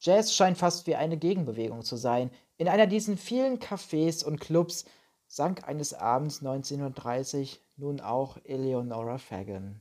Jazz 0.00 0.34
scheint 0.34 0.58
fast 0.58 0.86
wie 0.86 0.96
eine 0.96 1.16
Gegenbewegung 1.16 1.82
zu 1.82 1.96
sein. 1.96 2.30
In 2.58 2.68
einer 2.68 2.86
dieser 2.86 3.16
vielen 3.16 3.58
Cafés 3.58 4.22
und 4.22 4.40
Clubs 4.40 4.84
sank 5.28 5.66
eines 5.66 5.94
Abends 5.94 6.40
1930 6.40 7.62
nun 7.78 8.00
auch 8.00 8.36
Eleonora 8.44 9.16
Fagan. 9.16 9.80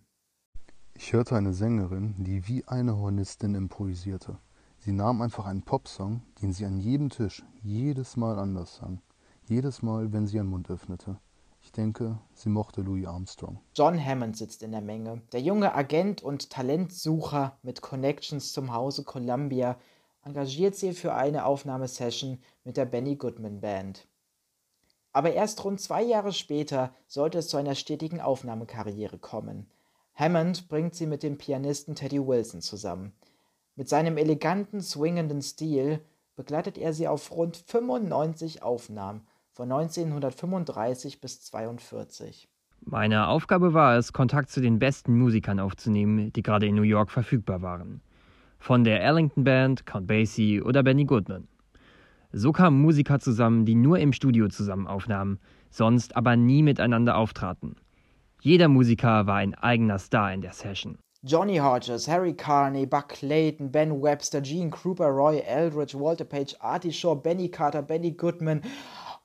Ich 0.96 1.12
hörte 1.12 1.36
eine 1.36 1.54
Sängerin, 1.54 2.16
die 2.20 2.48
wie 2.48 2.66
eine 2.68 2.98
Hornistin 2.98 3.54
improvisierte. 3.54 4.38
Sie 4.86 4.92
nahm 4.92 5.22
einfach 5.22 5.46
einen 5.46 5.62
Popsong, 5.62 6.24
den 6.42 6.52
sie 6.52 6.66
an 6.66 6.78
jedem 6.78 7.10
Tisch 7.10 7.42
jedes 7.62 8.18
Mal 8.18 8.38
anders 8.38 8.76
sang. 8.76 9.02
Jedes 9.48 9.82
Mal, 9.82 10.12
wenn 10.12 10.28
sie 10.28 10.36
ihren 10.36 10.48
Mund 10.48 10.70
öffnete. 10.70 11.22
Ich 11.62 11.72
denke, 11.72 12.20
sie 12.34 12.50
mochte 12.50 12.82
Louis 12.82 13.08
Armstrong. 13.08 13.62
John 13.74 13.98
Hammond 13.98 14.36
sitzt 14.36 14.62
in 14.62 14.74
der 14.74 14.82
Menge. 14.82 15.22
Der 15.32 15.40
junge 15.40 15.74
Agent 15.74 16.22
und 16.22 16.50
Talentsucher 16.50 17.58
mit 17.64 17.82
Connections 17.82 18.52
zum 18.52 18.74
Hause 18.74 19.06
Columbia 19.06 19.78
engagiert 20.22 20.76
sie 20.76 20.92
für 20.92 21.14
eine 21.14 21.46
Aufnahmesession 21.46 22.40
mit 22.66 22.76
der 22.76 22.84
Benny 22.84 23.16
Goodman 23.16 23.62
Band. 23.62 24.06
Aber 25.14 25.32
erst 25.32 25.64
rund 25.64 25.80
zwei 25.80 26.04
Jahre 26.04 26.34
später 26.34 26.94
sollte 27.08 27.38
es 27.38 27.48
zu 27.48 27.56
einer 27.56 27.76
stetigen 27.76 28.20
Aufnahmekarriere 28.20 29.18
kommen. 29.18 29.72
Hammond 30.14 30.68
bringt 30.68 30.94
sie 30.94 31.08
mit 31.08 31.24
dem 31.24 31.38
Pianisten 31.38 31.96
Teddy 31.96 32.20
Wilson 32.28 32.60
zusammen. 32.60 33.14
Mit 33.76 33.90
seinem 33.90 34.18
eleganten, 34.18 34.82
swingenden 34.82 35.42
Stil 35.42 36.00
begleitet 36.36 36.78
er 36.78 36.94
sie 36.94 37.08
auf 37.08 37.32
rund 37.32 37.58
95 37.58 38.62
Aufnahmen 38.62 39.22
von 39.52 39.72
1935 39.72 41.22
bis 41.22 41.52
1942. 41.52 42.50
Meine 42.82 43.28
Aufgabe 43.28 43.74
war 43.74 43.98
es, 43.98 44.14
Kontakt 44.14 44.50
zu 44.50 44.62
den 44.62 44.78
besten 44.78 45.18
Musikern 45.18 45.60
aufzunehmen, 45.60 46.32
die 46.34 46.44
gerade 46.44 46.68
in 46.68 46.76
New 46.76 46.84
York 46.84 47.10
verfügbar 47.10 47.62
waren. 47.62 48.02
Von 48.60 48.84
der 48.84 49.04
Ellington 49.04 49.44
Band, 49.44 49.86
Count 49.86 50.06
Basie 50.08 50.62
oder 50.62 50.84
Benny 50.84 51.06
Goodman. 51.06 51.48
So 52.32 52.52
kamen 52.52 52.82
Musiker 52.82 53.20
zusammen, 53.20 53.66
die 53.66 53.76
nur 53.76 54.00
im 54.00 54.14
Studio 54.14 54.50
zusammen 54.50 54.88
aufnahmen, 54.88 55.40
sonst 55.70 56.16
aber 56.16 56.36
nie 56.36 56.62
miteinander 56.62 57.16
auftraten. 57.16 57.76
Jeder 58.42 58.68
Musiker 58.68 59.26
war 59.26 59.38
ein 59.38 59.56
eigener 59.56 59.98
Star 59.98 60.34
in 60.34 60.42
der 60.42 60.54
Session. 60.54 60.98
Johnny 61.26 61.56
Hodges, 61.56 62.06
Harry 62.06 62.34
Carney, 62.34 62.86
Buck 62.86 63.08
Clayton, 63.08 63.72
Ben 63.72 64.02
Webster, 64.02 64.42
Gene 64.42 64.70
Krupa, 64.70 65.08
Roy 65.08 65.40
Eldridge, 65.40 65.98
Walter 65.98 66.26
Page, 66.26 66.54
Artie 66.60 66.92
Shaw, 66.92 67.16
Benny 67.16 67.48
Carter, 67.48 67.82
Benny 67.82 68.12
Goodman, 68.12 68.62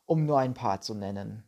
um 0.06 0.24
nur 0.24 0.38
ein 0.38 0.54
paar 0.54 0.80
zu 0.80 0.94
nennen. 0.94 1.42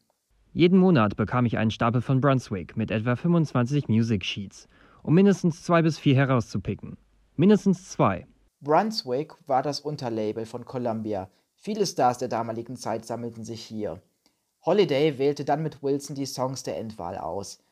Jeden 0.52 0.80
Monat 0.80 1.14
bekam 1.14 1.46
ich 1.46 1.56
einen 1.56 1.70
Stapel 1.70 2.02
von 2.02 2.20
Brunswick 2.20 2.76
mit 2.76 2.90
etwa 2.90 3.14
25 3.14 3.86
Music 3.86 4.24
Sheets, 4.24 4.66
um 5.04 5.14
mindestens 5.14 5.62
zwei 5.62 5.82
bis 5.82 6.00
vier 6.00 6.16
herauszupicken. 6.16 6.96
Mindestens 7.36 7.88
zwei. 7.88 8.26
Brunswick 8.60 9.34
war 9.46 9.62
das 9.62 9.78
Unterlabel 9.78 10.46
von 10.46 10.64
Columbia. 10.64 11.30
Viele 11.54 11.86
Stars 11.86 12.18
der 12.18 12.26
damaligen 12.26 12.74
Zeit 12.74 13.06
sammelten 13.06 13.44
sich 13.44 13.62
hier. 13.62 14.02
Holiday 14.66 15.16
wählte 15.16 15.44
dann 15.44 15.62
mit 15.62 15.80
Wilson 15.80 16.16
die 16.16 16.26
Songs 16.26 16.64
der 16.64 16.76
Endwahl 16.76 17.16
aus. 17.16 17.62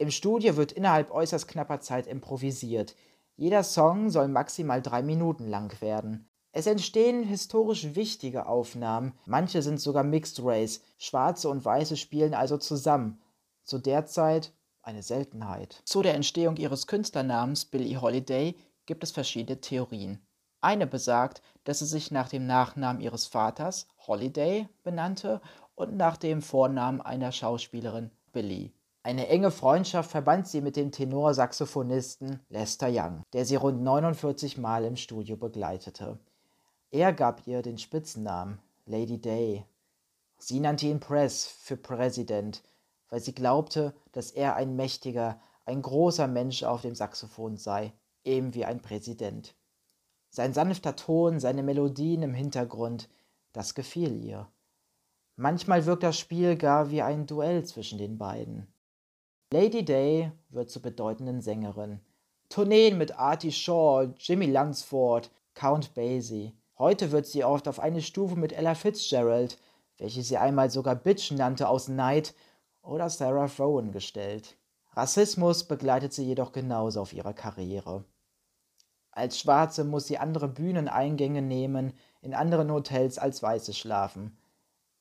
Im 0.00 0.10
Studio 0.10 0.56
wird 0.56 0.72
innerhalb 0.72 1.10
äußerst 1.10 1.46
knapper 1.46 1.80
Zeit 1.80 2.06
improvisiert. 2.06 2.96
Jeder 3.36 3.62
Song 3.62 4.08
soll 4.08 4.28
maximal 4.28 4.80
drei 4.80 5.02
Minuten 5.02 5.46
lang 5.46 5.78
werden. 5.82 6.26
Es 6.52 6.66
entstehen 6.66 7.22
historisch 7.22 7.94
wichtige 7.94 8.46
Aufnahmen, 8.46 9.12
manche 9.26 9.60
sind 9.60 9.78
sogar 9.78 10.02
Mixed 10.02 10.42
Race, 10.42 10.80
Schwarze 10.96 11.50
und 11.50 11.66
Weiße 11.66 11.98
spielen 11.98 12.32
also 12.32 12.56
zusammen. 12.56 13.20
Zu 13.64 13.76
der 13.76 14.06
Zeit 14.06 14.54
eine 14.80 15.02
Seltenheit. 15.02 15.82
Zu 15.84 16.00
der 16.00 16.14
Entstehung 16.14 16.56
ihres 16.56 16.86
Künstlernamens 16.86 17.66
Billie 17.66 18.00
Holiday 18.00 18.56
gibt 18.86 19.04
es 19.04 19.10
verschiedene 19.10 19.60
Theorien. 19.60 20.26
Eine 20.62 20.86
besagt, 20.86 21.42
dass 21.64 21.80
sie 21.80 21.86
sich 21.86 22.10
nach 22.10 22.30
dem 22.30 22.46
Nachnamen 22.46 23.02
ihres 23.02 23.26
Vaters, 23.26 23.86
Holiday, 24.06 24.66
benannte 24.82 25.42
und 25.74 25.94
nach 25.94 26.16
dem 26.16 26.40
Vornamen 26.40 27.02
einer 27.02 27.32
Schauspielerin, 27.32 28.10
Billie. 28.32 28.70
Eine 29.02 29.28
enge 29.28 29.50
Freundschaft 29.50 30.10
verband 30.10 30.46
sie 30.46 30.60
mit 30.60 30.76
dem 30.76 30.92
Tenorsaxophonisten 30.92 32.40
Lester 32.50 32.88
Young, 32.90 33.22
der 33.32 33.46
sie 33.46 33.56
rund 33.56 33.80
49 33.82 34.58
Mal 34.58 34.84
im 34.84 34.96
Studio 34.96 35.38
begleitete. 35.38 36.18
Er 36.90 37.14
gab 37.14 37.46
ihr 37.46 37.62
den 37.62 37.78
Spitzennamen 37.78 38.58
Lady 38.84 39.18
Day. 39.18 39.64
Sie 40.36 40.60
nannte 40.60 40.86
ihn 40.86 41.00
Press 41.00 41.46
für 41.46 41.78
Präsident, 41.78 42.62
weil 43.08 43.20
sie 43.20 43.34
glaubte, 43.34 43.94
dass 44.12 44.32
er 44.32 44.56
ein 44.56 44.76
mächtiger, 44.76 45.40
ein 45.64 45.80
großer 45.80 46.26
Mensch 46.26 46.62
auf 46.62 46.82
dem 46.82 46.94
Saxophon 46.94 47.56
sei, 47.56 47.94
eben 48.24 48.52
wie 48.52 48.66
ein 48.66 48.82
Präsident. 48.82 49.54
Sein 50.28 50.52
sanfter 50.52 50.94
Ton, 50.94 51.40
seine 51.40 51.62
Melodien 51.62 52.22
im 52.22 52.34
Hintergrund, 52.34 53.08
das 53.54 53.74
gefiel 53.74 54.14
ihr. 54.22 54.46
Manchmal 55.36 55.86
wirkt 55.86 56.02
das 56.02 56.18
Spiel 56.18 56.56
gar 56.56 56.90
wie 56.90 57.00
ein 57.00 57.26
Duell 57.26 57.64
zwischen 57.64 57.96
den 57.96 58.18
beiden. 58.18 58.70
Lady 59.52 59.84
Day 59.84 60.30
wird 60.50 60.70
zur 60.70 60.80
bedeutenden 60.80 61.40
Sängerin. 61.40 61.98
Tourneen 62.50 62.96
mit 62.96 63.18
Artie 63.18 63.50
Shaw, 63.50 64.14
Jimmy 64.16 64.46
Lunsford, 64.46 65.28
Count 65.54 65.92
Basie. 65.92 66.54
Heute 66.78 67.10
wird 67.10 67.26
sie 67.26 67.42
oft 67.42 67.66
auf 67.66 67.80
eine 67.80 68.00
Stufe 68.00 68.36
mit 68.36 68.52
Ella 68.52 68.76
Fitzgerald, 68.76 69.58
welche 69.98 70.22
sie 70.22 70.36
einmal 70.36 70.70
sogar 70.70 70.94
Bitch 70.94 71.32
nannte 71.32 71.68
aus 71.68 71.88
Neid, 71.88 72.32
oder 72.80 73.10
Sarah 73.10 73.48
Vaughan 73.48 73.90
gestellt. 73.90 74.56
Rassismus 74.92 75.64
begleitet 75.64 76.12
sie 76.12 76.26
jedoch 76.26 76.52
genauso 76.52 77.00
auf 77.00 77.12
ihrer 77.12 77.34
Karriere. 77.34 78.04
Als 79.10 79.40
Schwarze 79.40 79.82
muss 79.82 80.06
sie 80.06 80.18
andere 80.18 80.46
Bühneneingänge 80.46 81.42
nehmen, 81.42 81.92
in 82.22 82.34
anderen 82.34 82.70
Hotels 82.70 83.18
als 83.18 83.42
Weiße 83.42 83.74
schlafen. 83.74 84.38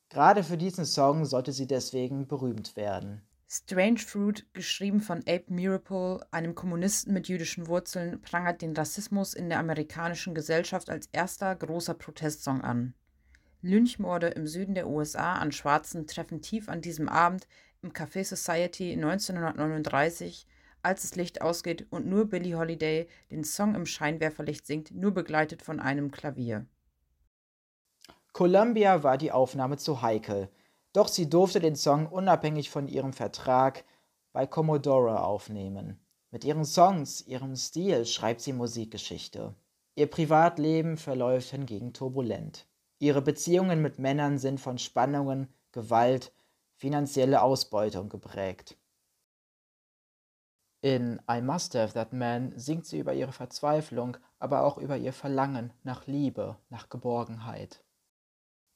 Gerade 0.09 0.43
für 0.43 0.57
diesen 0.57 0.85
Song 0.85 1.25
sollte 1.25 1.51
sie 1.51 1.67
deswegen 1.67 2.27
berühmt 2.27 2.75
werden. 2.75 3.21
Strange 3.51 3.97
Fruit, 3.97 4.45
geschrieben 4.53 5.01
von 5.01 5.21
Abe 5.21 5.45
Mirapole, 5.47 6.23
einem 6.29 6.53
Kommunisten 6.53 7.13
mit 7.13 7.29
jüdischen 7.29 7.65
Wurzeln, 7.65 8.21
prangert 8.21 8.61
den 8.61 8.75
Rassismus 8.75 9.33
in 9.33 9.49
der 9.49 9.57
amerikanischen 9.57 10.35
Gesellschaft 10.35 10.91
als 10.91 11.07
erster 11.13 11.55
großer 11.55 11.95
Protestsong 11.95 12.61
an. 12.61 12.93
Lynchmorde 13.63 14.27
im 14.27 14.45
Süden 14.45 14.75
der 14.75 14.87
USA 14.87 15.33
an 15.33 15.51
Schwarzen 15.51 16.05
treffen 16.05 16.43
tief 16.43 16.69
an 16.69 16.81
diesem 16.81 17.09
Abend 17.09 17.47
im 17.81 17.91
Café 17.91 18.23
Society 18.23 18.93
1939, 18.93 20.45
als 20.83 21.01
das 21.01 21.15
Licht 21.15 21.41
ausgeht 21.41 21.87
und 21.89 22.05
nur 22.05 22.29
Billie 22.29 22.55
Holiday 22.55 23.07
den 23.31 23.43
Song 23.43 23.73
im 23.73 23.87
Scheinwerferlicht 23.87 24.67
singt, 24.67 24.91
nur 24.91 25.11
begleitet 25.11 25.63
von 25.63 25.79
einem 25.79 26.11
Klavier. 26.11 26.67
Columbia 28.31 29.01
war 29.01 29.17
die 29.17 29.31
Aufnahme 29.31 29.77
zu 29.77 30.03
heikel, 30.03 30.49
doch 30.99 31.07
sie 31.07 31.29
durfte 31.29 31.61
den 31.61 31.77
Song 31.77 32.07
unabhängig 32.07 32.69
von 32.69 32.89
ihrem 32.89 33.13
Vertrag 33.13 33.85
bei 34.33 34.45
Commodore 34.45 35.23
aufnehmen. 35.23 35.97
Mit 36.29 36.43
ihren 36.43 36.65
Songs, 36.65 37.21
ihrem 37.21 37.55
Stil 37.55 38.05
schreibt 38.05 38.41
sie 38.41 38.51
Musikgeschichte. 38.51 39.55
Ihr 39.95 40.07
Privatleben 40.07 40.97
verläuft 40.97 41.51
hingegen 41.51 41.93
turbulent. 41.93 42.67
Ihre 42.97 43.21
Beziehungen 43.21 43.81
mit 43.81 43.97
Männern 43.97 44.39
sind 44.39 44.59
von 44.59 44.77
Spannungen, 44.77 45.47
Gewalt, 45.71 46.33
finanzielle 46.75 47.43
Ausbeutung 47.43 48.09
geprägt. 48.09 48.77
In 50.81 51.21
I 51.31 51.39
Must 51.39 51.75
Have 51.75 51.93
That 51.93 52.11
Man 52.11 52.51
singt 52.59 52.85
sie 52.85 52.99
über 52.99 53.13
ihre 53.13 53.31
Verzweiflung, 53.31 54.17
aber 54.37 54.65
auch 54.65 54.77
über 54.77 54.97
ihr 54.97 55.13
Verlangen 55.13 55.71
nach 55.83 56.07
Liebe, 56.07 56.57
nach 56.67 56.89
Geborgenheit. 56.89 57.85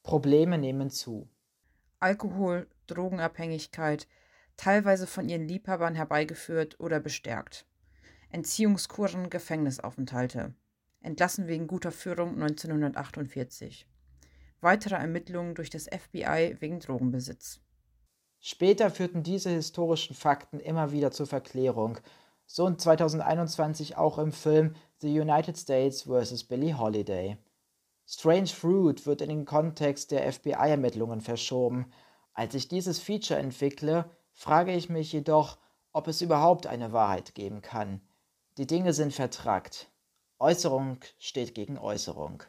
Probleme 0.02 0.56
nehmen 0.56 0.88
zu. 0.88 1.28
Alkohol, 2.00 2.68
Drogenabhängigkeit, 2.86 4.06
teilweise 4.56 5.06
von 5.06 5.28
ihren 5.28 5.48
Liebhabern 5.48 5.94
herbeigeführt 5.94 6.78
oder 6.80 7.00
bestärkt. 7.00 7.66
Entziehungskuren, 8.30 9.30
Gefängnisaufenthalte. 9.30 10.54
Entlassen 11.00 11.46
wegen 11.46 11.66
guter 11.66 11.92
Führung 11.92 12.34
1948. 12.40 13.86
weitere 14.60 14.94
Ermittlungen 14.94 15.54
durch 15.54 15.68
das 15.68 15.84
FBI 15.84 16.56
wegen 16.58 16.80
Drogenbesitz. 16.80 17.60
Später 18.40 18.90
führten 18.90 19.22
diese 19.22 19.50
historischen 19.50 20.16
Fakten 20.16 20.58
immer 20.58 20.90
wieder 20.90 21.10
zur 21.10 21.26
Verklärung, 21.26 21.98
so 22.46 22.70
2021 22.70 23.96
auch 23.96 24.18
im 24.18 24.32
Film 24.32 24.74
The 25.00 25.20
United 25.20 25.56
States 25.56 26.02
vs. 26.02 26.44
Billie 26.44 26.76
Holiday. 26.76 27.36
Strange 28.06 28.48
Fruit 28.48 29.06
wird 29.06 29.22
in 29.22 29.30
den 29.30 29.44
Kontext 29.46 30.10
der 30.10 30.30
FBI-Ermittlungen 30.30 31.20
verschoben. 31.20 31.90
Als 32.34 32.54
ich 32.54 32.68
dieses 32.68 32.98
Feature 32.98 33.40
entwickle, 33.40 34.10
frage 34.32 34.72
ich 34.72 34.88
mich 34.90 35.12
jedoch, 35.12 35.58
ob 35.92 36.08
es 36.08 36.20
überhaupt 36.20 36.66
eine 36.66 36.92
Wahrheit 36.92 37.34
geben 37.34 37.62
kann. 37.62 38.00
Die 38.58 38.66
Dinge 38.66 38.92
sind 38.92 39.14
vertrackt. 39.14 39.90
Äußerung 40.38 40.98
steht 41.18 41.54
gegen 41.54 41.78
Äußerung. 41.78 42.42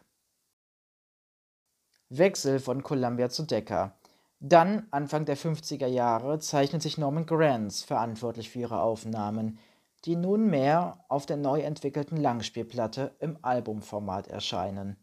Wechsel 2.09 2.59
von 2.59 2.83
Columbia 2.83 3.29
zu 3.29 3.43
Decca. 3.43 3.97
Dann, 4.39 4.87
Anfang 4.91 5.25
der 5.25 5.37
50er 5.37 5.87
Jahre, 5.87 6.39
zeichnet 6.39 6.81
sich 6.81 6.97
Norman 6.97 7.25
Granz 7.25 7.83
verantwortlich 7.83 8.49
für 8.49 8.59
ihre 8.59 8.81
Aufnahmen, 8.81 9.57
die 10.03 10.15
nunmehr 10.15 11.03
auf 11.07 11.25
der 11.25 11.37
neu 11.37 11.61
entwickelten 11.61 12.17
Langspielplatte 12.17 13.15
im 13.19 13.39
Albumformat 13.41 14.27
erscheinen. 14.27 14.97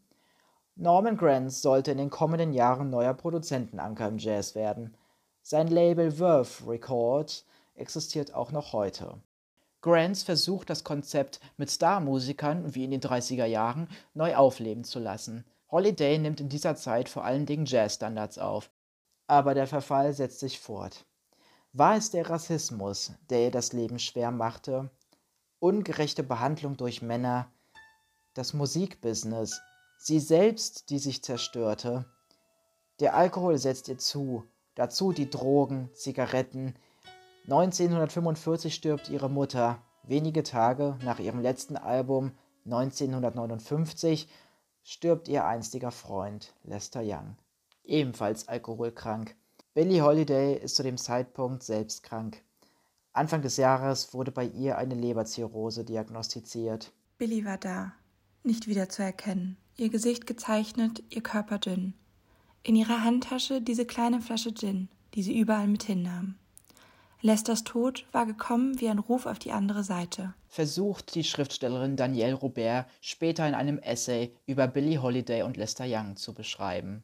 Norman 0.75 1.17
Granz 1.17 1.61
sollte 1.61 1.91
in 1.91 1.99
den 1.99 2.09
kommenden 2.09 2.51
Jahren 2.51 2.89
neuer 2.89 3.13
Produzentenanker 3.13 4.07
im 4.07 4.17
Jazz 4.17 4.55
werden. 4.55 4.97
Sein 5.43 5.67
Label 5.67 6.11
Verve 6.11 6.67
Records 6.67 7.45
existiert 7.75 8.33
auch 8.33 8.51
noch 8.51 8.73
heute. 8.73 9.21
Granz 9.81 10.23
versucht 10.23 10.71
das 10.71 10.83
Konzept 10.83 11.39
mit 11.57 11.69
Starmusikern 11.69 12.73
wie 12.73 12.85
in 12.85 12.91
den 12.91 13.01
30er 13.01 13.45
Jahren 13.45 13.87
neu 14.15 14.35
aufleben 14.35 14.83
zu 14.83 14.97
lassen. 14.97 15.45
Holiday 15.69 16.17
nimmt 16.17 16.39
in 16.39 16.49
dieser 16.49 16.75
Zeit 16.75 17.07
vor 17.07 17.23
allen 17.23 17.45
Dingen 17.45 17.65
Jazzstandards 17.65 18.39
auf, 18.39 18.71
aber 19.27 19.53
der 19.53 19.67
Verfall 19.67 20.13
setzt 20.13 20.39
sich 20.39 20.59
fort. 20.59 21.05
War 21.71 21.97
es 21.97 22.09
der 22.09 22.29
Rassismus, 22.29 23.11
der 23.29 23.45
ihr 23.45 23.51
das 23.51 23.73
Leben 23.73 23.99
schwer 23.99 24.31
machte? 24.31 24.89
Ungerechte 25.59 26.23
Behandlung 26.23 26.77
durch 26.77 27.01
Männer? 27.01 27.51
Das 28.33 28.53
Musikbusiness? 28.53 29.61
Sie 30.05 30.19
selbst, 30.19 30.89
die 30.89 30.99
sich 30.99 31.23
zerstörte? 31.23 32.03
Der 32.99 33.15
Alkohol 33.15 33.57
setzt 33.57 33.87
ihr 33.87 33.97
zu, 33.97 34.43
dazu 34.75 35.13
die 35.13 35.29
Drogen, 35.29 35.91
Zigaretten. 35.93 36.75
1945 37.45 38.75
stirbt 38.75 39.07
ihre 39.07 39.29
Mutter, 39.29 39.81
wenige 40.03 40.43
Tage 40.43 40.97
nach 41.05 41.19
ihrem 41.19 41.39
letzten 41.39 41.77
Album 41.77 42.33
1959 42.65 44.27
stirbt 44.83 45.29
ihr 45.29 45.45
einstiger 45.45 45.91
Freund 45.91 46.53
Lester 46.65 47.01
Young 47.01 47.37
ebenfalls 47.85 48.49
alkoholkrank. 48.49 49.37
Billie 49.73 50.01
Holiday 50.01 50.57
ist 50.57 50.75
zu 50.75 50.83
dem 50.83 50.97
Zeitpunkt 50.97 51.63
selbst 51.63 52.03
krank. 52.03 52.43
Anfang 53.13 53.41
des 53.41 53.55
Jahres 53.55 54.13
wurde 54.13 54.33
bei 54.33 54.47
ihr 54.47 54.77
eine 54.77 54.95
Leberzirrhose 54.95 55.85
diagnostiziert. 55.85 56.91
Billie 57.17 57.45
war 57.45 57.57
da, 57.57 57.93
nicht 58.43 58.67
wieder 58.67 58.89
zu 58.89 59.01
erkennen. 59.01 59.62
Ihr 59.75 59.89
Gesicht 59.89 60.27
gezeichnet, 60.27 61.01
ihr 61.09 61.23
Körper 61.23 61.57
dünn. 61.57 61.95
In 62.61 62.75
ihrer 62.75 63.03
Handtasche 63.03 63.61
diese 63.61 63.85
kleine 63.85 64.21
Flasche 64.21 64.53
Gin, 64.53 64.87
die 65.15 65.23
sie 65.23 65.37
überall 65.37 65.67
mit 65.67 65.83
hinnahm. 65.83 66.35
Lesters 67.21 67.63
Tod 67.63 68.05
war 68.11 68.25
gekommen 68.25 68.79
wie 68.79 68.89
ein 68.89 68.99
Ruf 68.99 69.25
auf 69.25 69.39
die 69.39 69.51
andere 69.51 69.83
Seite. 69.83 70.33
Versucht 70.47 71.15
die 71.15 71.23
Schriftstellerin 71.23 71.95
Danielle 71.95 72.35
Robert 72.35 72.85
später 73.01 73.47
in 73.47 73.55
einem 73.55 73.79
Essay 73.79 74.35
über 74.45 74.67
Billie 74.67 75.01
Holiday 75.01 75.41
und 75.41 75.57
Lester 75.57 75.85
Young 75.87 76.17
zu 76.17 76.33
beschreiben. 76.33 77.03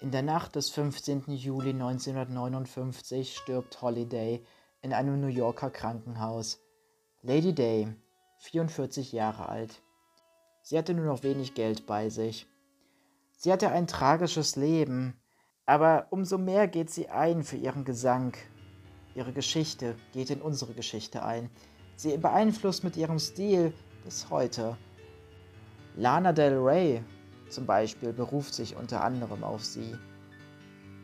In 0.00 0.10
der 0.10 0.22
Nacht 0.22 0.56
des 0.56 0.70
15. 0.70 1.24
Juli 1.34 1.70
1959 1.70 3.36
stirbt 3.36 3.82
Holiday 3.82 4.42
in 4.80 4.92
einem 4.92 5.20
New 5.20 5.26
Yorker 5.26 5.70
Krankenhaus. 5.70 6.60
Lady 7.22 7.54
Day, 7.54 7.88
44 8.38 9.12
Jahre 9.12 9.48
alt. 9.48 9.82
Sie 10.62 10.76
hatte 10.76 10.94
nur 10.94 11.06
noch 11.06 11.22
wenig 11.22 11.54
Geld 11.54 11.86
bei 11.86 12.08
sich. 12.08 12.46
Sie 13.36 13.52
hatte 13.52 13.70
ein 13.70 13.86
tragisches 13.86 14.56
Leben, 14.56 15.20
aber 15.64 16.06
umso 16.10 16.38
mehr 16.38 16.68
geht 16.68 16.90
sie 16.90 17.08
ein 17.08 17.42
für 17.42 17.56
ihren 17.56 17.84
Gesang. 17.84 18.34
Ihre 19.14 19.32
Geschichte 19.32 19.96
geht 20.12 20.30
in 20.30 20.42
unsere 20.42 20.74
Geschichte 20.74 21.24
ein. 21.24 21.50
Sie 21.96 22.16
beeinflusst 22.18 22.84
mit 22.84 22.96
ihrem 22.96 23.18
Stil 23.18 23.72
bis 24.04 24.28
heute. 24.30 24.76
Lana 25.96 26.32
Del 26.32 26.58
Rey 26.58 27.02
zum 27.48 27.64
Beispiel 27.66 28.12
beruft 28.12 28.54
sich 28.54 28.76
unter 28.76 29.02
anderem 29.02 29.44
auf 29.44 29.64
sie. 29.64 29.96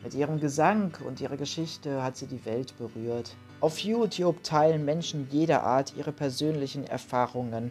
Mit 0.03 0.15
ihrem 0.15 0.41
Gesang 0.41 0.93
und 1.07 1.21
ihrer 1.21 1.37
Geschichte 1.37 2.03
hat 2.03 2.17
sie 2.17 2.27
die 2.27 2.45
Welt 2.45 2.77
berührt. 2.77 3.37
Auf 3.63 3.79
YouTube 3.79 4.43
teilen 4.43 4.85
Menschen 4.85 5.29
jeder 5.31 5.63
Art 5.63 5.95
ihre 5.97 6.11
persönlichen 6.11 6.85
Erfahrungen, 6.85 7.71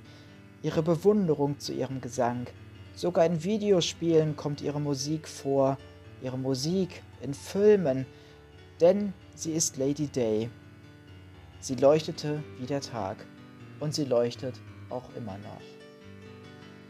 ihre 0.63 0.81
Bewunderung 0.81 1.59
zu 1.59 1.73
ihrem 1.73 1.99
Gesang. 1.99 2.47
Sogar 2.95 3.25
in 3.25 3.43
Videospielen 3.43 4.37
kommt 4.37 4.61
ihre 4.61 4.79
Musik 4.79 5.27
vor, 5.27 5.77
ihre 6.21 6.37
Musik 6.37 7.03
in 7.19 7.33
Filmen, 7.33 8.05
denn 8.79 9.11
sie 9.35 9.51
ist 9.51 9.75
Lady 9.75 10.07
Day. 10.07 10.49
Sie 11.59 11.75
leuchtete 11.75 12.41
wie 12.57 12.67
der 12.67 12.79
Tag 12.79 13.25
und 13.81 13.93
sie 13.93 14.05
leuchtet 14.05 14.61
auch 14.89 15.13
immer 15.17 15.37
noch. 15.39 15.80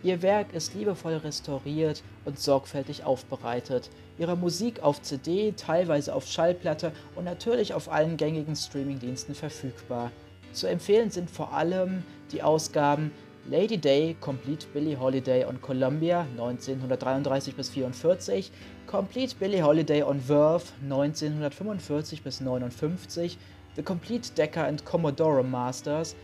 Ihr 0.03 0.23
Werk 0.23 0.53
ist 0.53 0.73
liebevoll 0.73 1.17
restauriert 1.17 2.01
und 2.25 2.39
sorgfältig 2.39 3.03
aufbereitet. 3.03 3.91
Ihre 4.17 4.35
Musik 4.35 4.81
auf 4.81 5.01
CD, 5.03 5.53
teilweise 5.55 6.15
auf 6.15 6.25
Schallplatte 6.25 6.91
und 7.15 7.25
natürlich 7.25 7.75
auf 7.75 7.91
allen 7.91 8.17
gängigen 8.17 8.55
Streamingdiensten 8.55 9.35
verfügbar. 9.35 10.11
Zu 10.53 10.67
empfehlen 10.67 11.11
sind 11.11 11.29
vor 11.29 11.53
allem 11.53 12.03
die 12.31 12.41
Ausgaben 12.41 13.11
Lady 13.47 13.77
Day, 13.77 14.15
Complete 14.19 14.65
Billie 14.73 14.99
Holiday 14.99 15.45
on 15.45 15.61
Columbia 15.61 16.21
1933 16.31 17.55
bis 17.55 17.69
44, 17.69 18.51
Complete 18.87 19.35
Billie 19.39 19.61
Holiday 19.61 20.01
on 20.01 20.19
Verve 20.19 20.65
1945 20.83 22.23
bis 22.23 22.41
59, 22.41 23.37
The 23.75 23.83
Complete 23.83 24.33
Decca 24.35 24.65
and 24.65 24.83
Commodore 24.83 25.43
Masters 25.43 26.15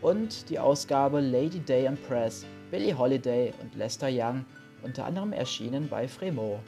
und 0.00 0.48
die 0.48 0.58
Ausgabe 0.58 1.20
Lady 1.20 1.60
Day 1.60 1.86
and 1.86 2.02
Press 2.06 2.46
Billie 2.70 2.96
Holiday 2.96 3.52
und 3.62 3.74
Lester 3.76 4.08
Young, 4.10 4.44
unter 4.82 5.04
anderem 5.04 5.32
erschienen 5.32 5.88
bei 5.88 6.08
Fremont. 6.08 6.60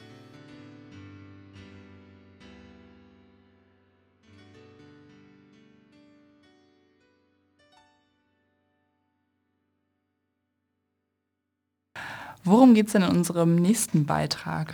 Worum 12.45 12.73
geht 12.73 12.87
es 12.87 12.93
denn 12.93 13.03
in 13.03 13.09
unserem 13.09 13.55
nächsten 13.55 14.05
Beitrag? 14.05 14.73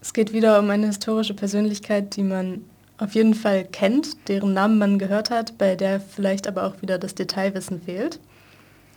Es 0.00 0.12
geht 0.12 0.32
wieder 0.32 0.58
um 0.58 0.70
eine 0.70 0.86
historische 0.86 1.34
Persönlichkeit, 1.34 2.16
die 2.16 2.22
man 2.22 2.64
auf 2.98 3.14
jeden 3.14 3.34
Fall 3.34 3.64
kennt, 3.64 4.28
deren 4.28 4.54
Namen 4.54 4.78
man 4.78 4.98
gehört 4.98 5.30
hat, 5.30 5.58
bei 5.58 5.76
der 5.76 6.00
vielleicht 6.00 6.46
aber 6.46 6.64
auch 6.64 6.80
wieder 6.82 6.98
das 6.98 7.14
Detailwissen 7.14 7.80
fehlt. 7.82 8.18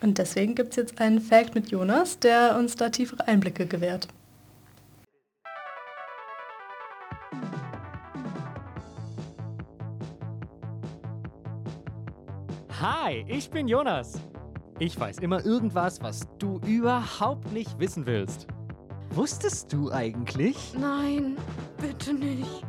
Und 0.01 0.17
deswegen 0.17 0.55
gibt 0.55 0.71
es 0.71 0.75
jetzt 0.75 1.01
einen 1.01 1.19
Fact 1.19 1.55
mit 1.55 1.69
Jonas, 1.69 2.19
der 2.19 2.55
uns 2.57 2.75
da 2.75 2.89
tiefere 2.89 3.27
Einblicke 3.27 3.65
gewährt. 3.65 4.07
Hi, 12.79 13.25
ich 13.27 13.49
bin 13.49 13.67
Jonas. 13.67 14.19
Ich 14.79 14.99
weiß 14.99 15.17
immer 15.19 15.43
irgendwas, 15.43 15.99
was 16.03 16.27
du 16.37 16.59
überhaupt 16.67 17.51
nicht 17.51 17.79
wissen 17.79 18.05
willst. 18.05 18.45
Wusstest 19.09 19.73
du 19.73 19.91
eigentlich? 19.91 20.73
Nein, 20.77 21.37
bitte 21.81 22.13
nicht. 22.13 22.63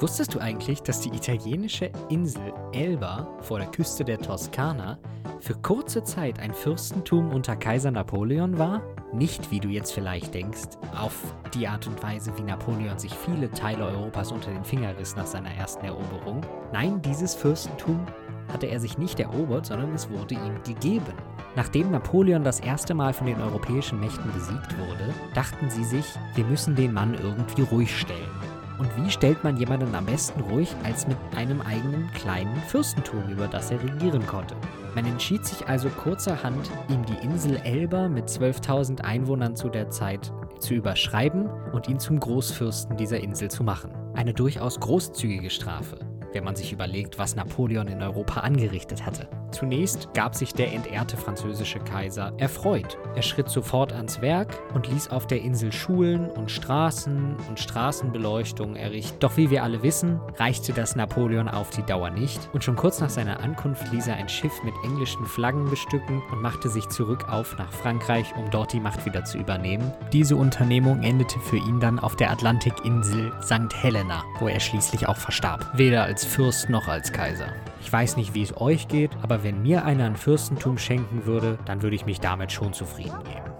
Wusstest 0.00 0.32
du 0.32 0.38
eigentlich, 0.38 0.80
dass 0.84 1.00
die 1.00 1.08
italienische 1.08 1.90
Insel 2.08 2.52
Elba 2.72 3.26
vor 3.40 3.58
der 3.58 3.68
Küste 3.68 4.04
der 4.04 4.20
Toskana 4.20 4.96
für 5.40 5.54
kurze 5.54 6.04
Zeit 6.04 6.38
ein 6.38 6.54
Fürstentum 6.54 7.32
unter 7.32 7.56
Kaiser 7.56 7.90
Napoleon 7.90 8.58
war? 8.58 8.80
Nicht, 9.12 9.50
wie 9.50 9.58
du 9.58 9.66
jetzt 9.66 9.90
vielleicht 9.90 10.34
denkst, 10.34 10.78
auf 10.96 11.34
die 11.52 11.66
Art 11.66 11.88
und 11.88 12.00
Weise, 12.00 12.32
wie 12.38 12.42
Napoleon 12.42 12.96
sich 12.96 13.12
viele 13.12 13.50
Teile 13.50 13.86
Europas 13.86 14.30
unter 14.30 14.52
den 14.52 14.64
Finger 14.64 14.96
riss 14.96 15.16
nach 15.16 15.26
seiner 15.26 15.50
ersten 15.50 15.84
Eroberung. 15.84 16.42
Nein, 16.72 17.02
dieses 17.02 17.34
Fürstentum 17.34 18.06
hatte 18.52 18.66
er 18.66 18.78
sich 18.78 18.98
nicht 18.98 19.18
erobert, 19.18 19.66
sondern 19.66 19.92
es 19.94 20.08
wurde 20.10 20.36
ihm 20.36 20.62
gegeben. 20.64 21.12
Nachdem 21.56 21.90
Napoleon 21.90 22.44
das 22.44 22.60
erste 22.60 22.94
Mal 22.94 23.12
von 23.12 23.26
den 23.26 23.40
europäischen 23.40 23.98
Mächten 23.98 24.32
besiegt 24.32 24.78
wurde, 24.78 25.12
dachten 25.34 25.68
sie 25.70 25.84
sich, 25.84 26.06
wir 26.36 26.44
müssen 26.44 26.76
den 26.76 26.92
Mann 26.92 27.14
irgendwie 27.14 27.62
ruhig 27.62 27.98
stellen. 27.98 28.47
Und 28.78 28.88
wie 28.96 29.10
stellt 29.10 29.42
man 29.42 29.56
jemanden 29.56 29.94
am 29.94 30.06
besten 30.06 30.40
ruhig 30.40 30.74
als 30.84 31.06
mit 31.08 31.16
einem 31.36 31.60
eigenen 31.60 32.10
kleinen 32.12 32.56
Fürstentum, 32.68 33.28
über 33.28 33.48
das 33.48 33.70
er 33.70 33.82
regieren 33.82 34.26
konnte? 34.26 34.54
Man 34.94 35.04
entschied 35.04 35.44
sich 35.44 35.66
also 35.66 35.88
kurzerhand, 35.88 36.70
ihm 36.88 37.04
die 37.04 37.26
Insel 37.26 37.60
Elba 37.64 38.08
mit 38.08 38.26
12.000 38.26 39.00
Einwohnern 39.00 39.56
zu 39.56 39.68
der 39.68 39.90
Zeit 39.90 40.32
zu 40.60 40.74
überschreiben 40.74 41.48
und 41.72 41.88
ihn 41.88 41.98
zum 41.98 42.20
Großfürsten 42.20 42.96
dieser 42.96 43.20
Insel 43.20 43.50
zu 43.50 43.64
machen. 43.64 43.92
Eine 44.14 44.34
durchaus 44.34 44.80
großzügige 44.80 45.50
Strafe 45.50 45.98
wenn 46.32 46.44
man 46.44 46.56
sich 46.56 46.72
überlegt, 46.72 47.18
was 47.18 47.36
Napoleon 47.36 47.88
in 47.88 48.02
Europa 48.02 48.40
angerichtet 48.40 49.04
hatte. 49.04 49.28
Zunächst 49.50 50.12
gab 50.14 50.34
sich 50.34 50.52
der 50.52 50.72
entehrte 50.72 51.16
französische 51.16 51.78
Kaiser 51.78 52.32
erfreut. 52.36 52.98
Er 53.14 53.22
schritt 53.22 53.48
sofort 53.48 53.92
ans 53.92 54.20
Werk 54.20 54.58
und 54.74 54.88
ließ 54.88 55.10
auf 55.10 55.26
der 55.26 55.40
Insel 55.40 55.72
Schulen 55.72 56.30
und 56.30 56.50
Straßen 56.50 57.36
und 57.48 57.58
Straßenbeleuchtung 57.58 58.76
errichten. 58.76 59.18
Doch 59.20 59.36
wie 59.36 59.50
wir 59.50 59.62
alle 59.62 59.82
wissen, 59.82 60.20
reichte 60.36 60.72
das 60.72 60.96
Napoleon 60.96 61.48
auf 61.48 61.70
die 61.70 61.82
Dauer 61.82 62.10
nicht 62.10 62.48
und 62.52 62.64
schon 62.64 62.76
kurz 62.76 63.00
nach 63.00 63.10
seiner 63.10 63.40
Ankunft 63.40 63.90
ließ 63.92 64.08
er 64.08 64.16
ein 64.16 64.28
Schiff 64.28 64.62
mit 64.64 64.74
englischen 64.84 65.24
Flaggen 65.26 65.68
bestücken 65.70 66.22
und 66.30 66.42
machte 66.42 66.68
sich 66.68 66.88
zurück 66.88 67.28
auf 67.28 67.56
nach 67.58 67.72
Frankreich, 67.72 68.34
um 68.36 68.50
dort 68.50 68.72
die 68.72 68.80
Macht 68.80 69.06
wieder 69.06 69.24
zu 69.24 69.38
übernehmen. 69.38 69.92
Diese 70.12 70.36
Unternehmung 70.36 71.02
endete 71.02 71.38
für 71.40 71.56
ihn 71.56 71.80
dann 71.80 71.98
auf 71.98 72.16
der 72.16 72.30
Atlantikinsel 72.30 73.32
St. 73.42 73.74
Helena, 73.74 74.24
wo 74.38 74.48
er 74.48 74.60
schließlich 74.60 75.08
auch 75.08 75.16
verstarb. 75.16 75.66
Weder 75.74 76.04
als 76.04 76.24
Fürst 76.24 76.68
noch 76.68 76.88
als 76.88 77.12
Kaiser. 77.12 77.48
Ich 77.80 77.92
weiß 77.92 78.16
nicht, 78.16 78.34
wie 78.34 78.42
es 78.42 78.56
euch 78.56 78.88
geht, 78.88 79.16
aber 79.22 79.42
wenn 79.44 79.62
mir 79.62 79.84
einer 79.84 80.06
ein 80.06 80.16
Fürstentum 80.16 80.78
schenken 80.78 81.24
würde, 81.26 81.58
dann 81.64 81.82
würde 81.82 81.96
ich 81.96 82.06
mich 82.06 82.20
damit 82.20 82.52
schon 82.52 82.72
zufrieden 82.72 83.22
geben. 83.24 83.52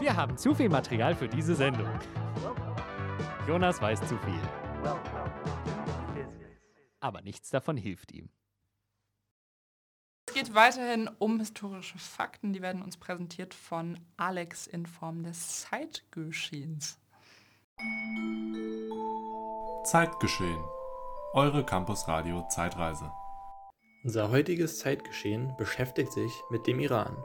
Wir 0.00 0.16
haben 0.16 0.36
zu 0.36 0.54
viel 0.54 0.68
Material 0.68 1.14
für 1.14 1.28
diese 1.28 1.54
Sendung. 1.54 1.88
Jonas 3.46 3.80
weiß 3.80 4.00
zu 4.00 4.16
viel. 4.18 4.40
Aber 7.00 7.22
nichts 7.22 7.50
davon 7.50 7.76
hilft 7.76 8.12
ihm. 8.12 8.30
Es 10.28 10.34
geht 10.34 10.54
weiterhin 10.54 11.08
um 11.18 11.38
historische 11.38 11.98
Fakten. 11.98 12.52
Die 12.52 12.62
werden 12.62 12.82
uns 12.82 12.96
präsentiert 12.96 13.54
von 13.54 13.98
Alex 14.16 14.66
in 14.66 14.86
Form 14.86 15.22
des 15.22 15.62
Zeitgeschehens. 15.62 16.98
Zeitgeschehen 19.84 20.75
eure 21.32 21.64
Campus 21.64 22.08
Radio 22.08 22.46
Zeitreise. 22.48 23.10
Unser 24.04 24.30
heutiges 24.30 24.78
Zeitgeschehen 24.78 25.54
beschäftigt 25.58 26.12
sich 26.12 26.32
mit 26.50 26.66
dem 26.66 26.80
Iran. 26.80 27.16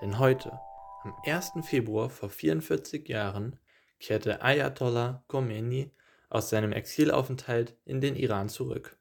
Denn 0.00 0.18
heute, 0.18 0.60
am 1.02 1.14
1. 1.24 1.52
Februar 1.62 2.10
vor 2.10 2.28
44 2.28 3.08
Jahren, 3.08 3.58
kehrte 4.00 4.42
Ayatollah 4.42 5.24
Khomeini 5.28 5.90
aus 6.28 6.50
seinem 6.50 6.72
Exilaufenthalt 6.72 7.76
in 7.84 8.00
den 8.00 8.16
Iran 8.16 8.48
zurück. 8.48 8.98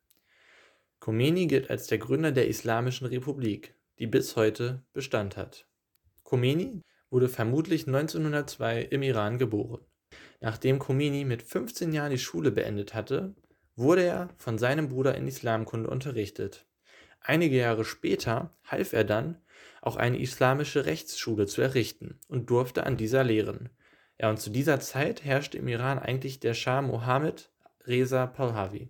Khomeini 1.00 1.47
gilt 1.47 1.69
als 1.69 1.88
der 1.88 1.97
Gründer 1.97 2.32
der 2.32 2.47
Islamischen 2.47 3.08
Republik, 3.08 3.76
die 4.00 4.08
bis 4.08 4.36
heute 4.36 4.84
Bestand 4.93 5.36
hat. 5.36 5.67
Khomeini 6.23 6.82
wurde 7.10 7.30
vermutlich 7.30 7.88
1902 7.88 8.82
im 8.84 9.02
Iran 9.02 9.38
geboren. 9.38 9.82
Nachdem 10.39 10.80
Khomeini 10.80 11.26
mit 11.26 11.43
15 11.43 11.91
Jahren 11.91 12.12
die 12.12 12.19
Schule 12.19 12.52
beendet 12.52 12.93
hatte, 12.93 13.36
wurde 13.77 14.03
er 14.03 14.29
von 14.37 14.57
seinem 14.57 14.89
Bruder 14.89 15.15
in 15.15 15.27
Islamkunde 15.27 15.89
unterrichtet. 15.89 16.65
Einige 17.21 17.57
Jahre 17.57 17.85
später 17.85 18.51
half 18.65 18.91
er 18.91 19.03
dann, 19.03 19.37
auch 19.81 19.95
eine 19.95 20.19
islamische 20.19 20.85
Rechtsschule 20.85 21.45
zu 21.45 21.61
errichten 21.61 22.19
und 22.27 22.49
durfte 22.49 22.85
an 22.85 22.97
dieser 22.97 23.23
lehren. 23.23 23.69
Ja, 24.19 24.29
und 24.29 24.37
zu 24.37 24.49
dieser 24.49 24.79
Zeit 24.79 25.23
herrschte 25.23 25.59
im 25.59 25.67
Iran 25.67 25.99
eigentlich 25.99 26.39
der 26.39 26.55
Schah 26.55 26.81
Mohammed 26.81 27.51
Reza 27.85 28.25
Pahlavi. 28.25 28.89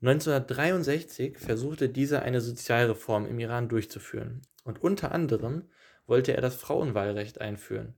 1963 0.00 1.38
versuchte 1.38 1.88
dieser 1.88 2.22
eine 2.22 2.40
Sozialreform 2.40 3.26
im 3.26 3.40
Iran 3.40 3.68
durchzuführen 3.68 4.42
und 4.62 4.80
unter 4.80 5.10
anderem 5.10 5.68
wollte 6.06 6.34
er 6.34 6.40
das 6.40 6.54
Frauenwahlrecht 6.54 7.40
einführen. 7.40 7.94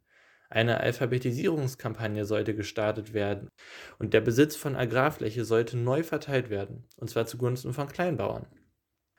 Eine 0.52 0.80
Alphabetisierungskampagne 0.80 2.24
sollte 2.24 2.56
gestartet 2.56 3.14
werden 3.14 3.50
und 4.00 4.12
der 4.12 4.20
Besitz 4.20 4.56
von 4.56 4.74
Agrarfläche 4.74 5.44
sollte 5.44 5.76
neu 5.78 6.02
verteilt 6.02 6.50
werden, 6.50 6.88
und 6.96 7.08
zwar 7.08 7.26
zugunsten 7.26 7.72
von 7.72 7.86
Kleinbauern. 7.86 8.46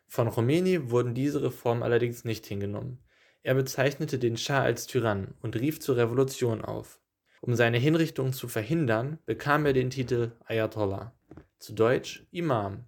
Von 0.10 0.30
Khomeini 0.30 0.92
wurden 0.92 1.16
diese 1.16 1.42
Reformen 1.42 1.84
allerdings 1.84 2.26
nicht 2.26 2.46
hingenommen. 2.46 3.00
Er 3.44 3.56
bezeichnete 3.56 4.20
den 4.20 4.36
Schah 4.36 4.62
als 4.62 4.88
Tyrann 4.88 5.34
und 5.42 5.56
rief 5.56 5.80
zur 5.80 5.96
Revolution 5.96 6.66
auf. 6.66 7.00
Um 7.40 7.56
seine 7.56 7.78
Hinrichtung 7.78 8.34
zu 8.34 8.50
verhindern, 8.50 9.18
bekam 9.26 9.66
er 9.66 9.72
den 9.72 9.90
Titel 9.90 10.34
Ayatollah, 10.46 11.14
zu 11.60 11.72
Deutsch 11.72 12.28
Imam. 12.32 12.84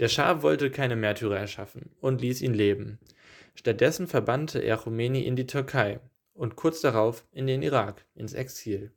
Der 0.00 0.08
Schah 0.08 0.42
wollte 0.42 0.72
keine 0.72 0.96
Märtyrer 0.96 1.38
erschaffen 1.38 1.90
und 2.00 2.20
ließ 2.20 2.42
ihn 2.42 2.54
leben. 2.54 2.98
Stattdessen 3.54 4.08
verbannte 4.08 4.58
er 4.58 4.78
Khomeini 4.78 5.22
in 5.22 5.36
die 5.36 5.46
Türkei, 5.46 6.00
und 6.38 6.54
kurz 6.54 6.80
darauf 6.80 7.26
in 7.32 7.46
den 7.46 7.62
Irak, 7.62 8.06
ins 8.14 8.32
Exil. 8.32 8.92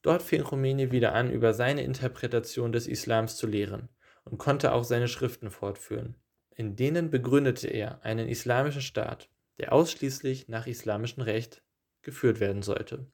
Dort 0.00 0.22
fing 0.22 0.42
Khomeini 0.42 0.90
wieder 0.90 1.14
an, 1.14 1.30
über 1.30 1.52
seine 1.54 1.84
Interpretation 1.84 2.72
des 2.72 2.86
Islams 2.88 3.36
zu 3.36 3.46
lehren 3.46 3.88
und 4.24 4.38
konnte 4.38 4.72
auch 4.72 4.84
seine 4.84 5.06
Schriften 5.06 5.50
fortführen. 5.50 6.16
In 6.56 6.76
denen 6.76 7.10
begründete 7.10 7.68
er 7.68 8.02
einen 8.04 8.28
islamischen 8.28 8.82
Staat, 8.82 9.28
der 9.58 9.72
ausschließlich 9.72 10.48
nach 10.48 10.66
islamischem 10.66 11.22
Recht 11.22 11.62
geführt 12.00 12.40
werden 12.40 12.62
sollte. 12.62 13.06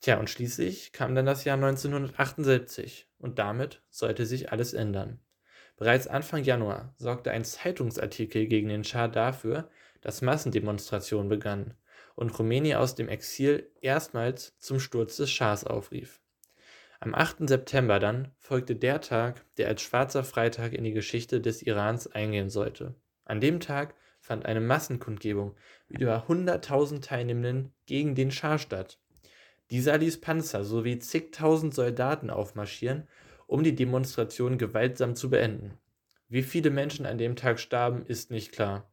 Tja, 0.00 0.18
und 0.18 0.30
schließlich 0.30 0.92
kam 0.92 1.14
dann 1.14 1.26
das 1.26 1.44
Jahr 1.44 1.56
1978 1.56 3.08
und 3.18 3.38
damit 3.38 3.82
sollte 3.90 4.26
sich 4.26 4.52
alles 4.52 4.72
ändern. 4.72 5.20
Bereits 5.76 6.08
Anfang 6.08 6.42
Januar 6.42 6.94
sorgte 6.96 7.30
ein 7.30 7.44
Zeitungsartikel 7.44 8.46
gegen 8.46 8.68
den 8.68 8.84
Schah 8.84 9.06
dafür, 9.06 9.70
dass 10.00 10.22
Massendemonstrationen 10.22 11.28
begannen 11.28 11.74
und 12.14 12.32
Khomeini 12.32 12.74
aus 12.74 12.94
dem 12.94 13.08
Exil 13.08 13.70
erstmals 13.80 14.56
zum 14.58 14.80
Sturz 14.80 15.16
des 15.16 15.30
Schahs 15.30 15.64
aufrief. 15.64 16.20
Am 17.00 17.14
8. 17.14 17.48
September 17.48 18.00
dann 18.00 18.32
folgte 18.38 18.74
der 18.74 19.00
Tag, 19.00 19.44
der 19.56 19.68
als 19.68 19.82
Schwarzer 19.82 20.24
Freitag 20.24 20.72
in 20.72 20.82
die 20.82 20.92
Geschichte 20.92 21.40
des 21.40 21.62
Irans 21.62 22.10
eingehen 22.10 22.50
sollte. 22.50 22.96
An 23.24 23.40
dem 23.40 23.60
Tag 23.60 23.94
fand 24.20 24.46
eine 24.46 24.60
Massenkundgebung 24.60 25.54
mit 25.88 26.00
über 26.00 26.26
100.000 26.28 27.00
Teilnehmenden 27.00 27.72
gegen 27.86 28.16
den 28.16 28.32
Schah 28.32 28.58
statt. 28.58 28.98
Dieser 29.70 29.98
ließ 29.98 30.20
Panzer 30.20 30.64
sowie 30.64 30.98
zigtausend 30.98 31.72
Soldaten 31.72 32.30
aufmarschieren, 32.30 33.06
um 33.46 33.62
die 33.62 33.74
Demonstration 33.74 34.58
gewaltsam 34.58 35.14
zu 35.14 35.30
beenden. 35.30 35.78
Wie 36.28 36.42
viele 36.42 36.70
Menschen 36.70 37.06
an 37.06 37.16
dem 37.18 37.36
Tag 37.36 37.60
starben, 37.60 38.04
ist 38.06 38.30
nicht 38.30 38.52
klar. 38.52 38.90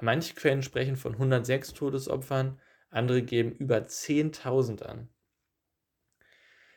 Manche 0.00 0.34
Quellen 0.34 0.62
sprechen 0.62 0.96
von 0.96 1.12
106 1.12 1.72
Todesopfern, 1.72 2.60
andere 2.90 3.22
geben 3.22 3.52
über 3.52 3.78
10.000 3.78 4.82
an. 4.82 5.08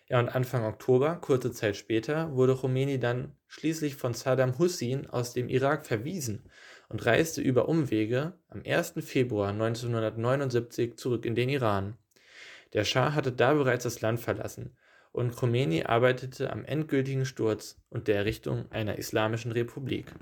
Ja, 0.09 0.19
und 0.19 0.29
Anfang 0.29 0.63
Oktober, 0.63 1.15
kurze 1.15 1.51
Zeit 1.51 1.75
später, 1.75 2.33
wurde 2.33 2.55
Khomeini 2.55 2.97
dann 2.97 3.35
schließlich 3.47 3.95
von 3.95 4.13
Saddam 4.13 4.57
Hussein 4.57 5.09
aus 5.09 5.33
dem 5.33 5.49
Irak 5.49 5.85
verwiesen 5.85 6.49
und 6.87 7.05
reiste 7.05 7.41
über 7.41 7.67
Umwege 7.67 8.33
am 8.47 8.63
1. 8.65 8.93
Februar 8.99 9.49
1979 9.49 10.95
zurück 10.95 11.25
in 11.25 11.35
den 11.35 11.49
Iran. 11.49 11.97
Der 12.71 12.85
Schah 12.85 13.13
hatte 13.13 13.33
da 13.33 13.53
bereits 13.53 13.83
das 13.83 13.99
Land 13.99 14.21
verlassen 14.21 14.77
und 15.11 15.35
Khomeini 15.35 15.83
arbeitete 15.83 16.51
am 16.51 16.63
endgültigen 16.63 17.25
Sturz 17.25 17.81
und 17.89 18.07
der 18.07 18.15
Errichtung 18.17 18.71
einer 18.71 18.97
islamischen 18.97 19.51
Republik. 19.51 20.13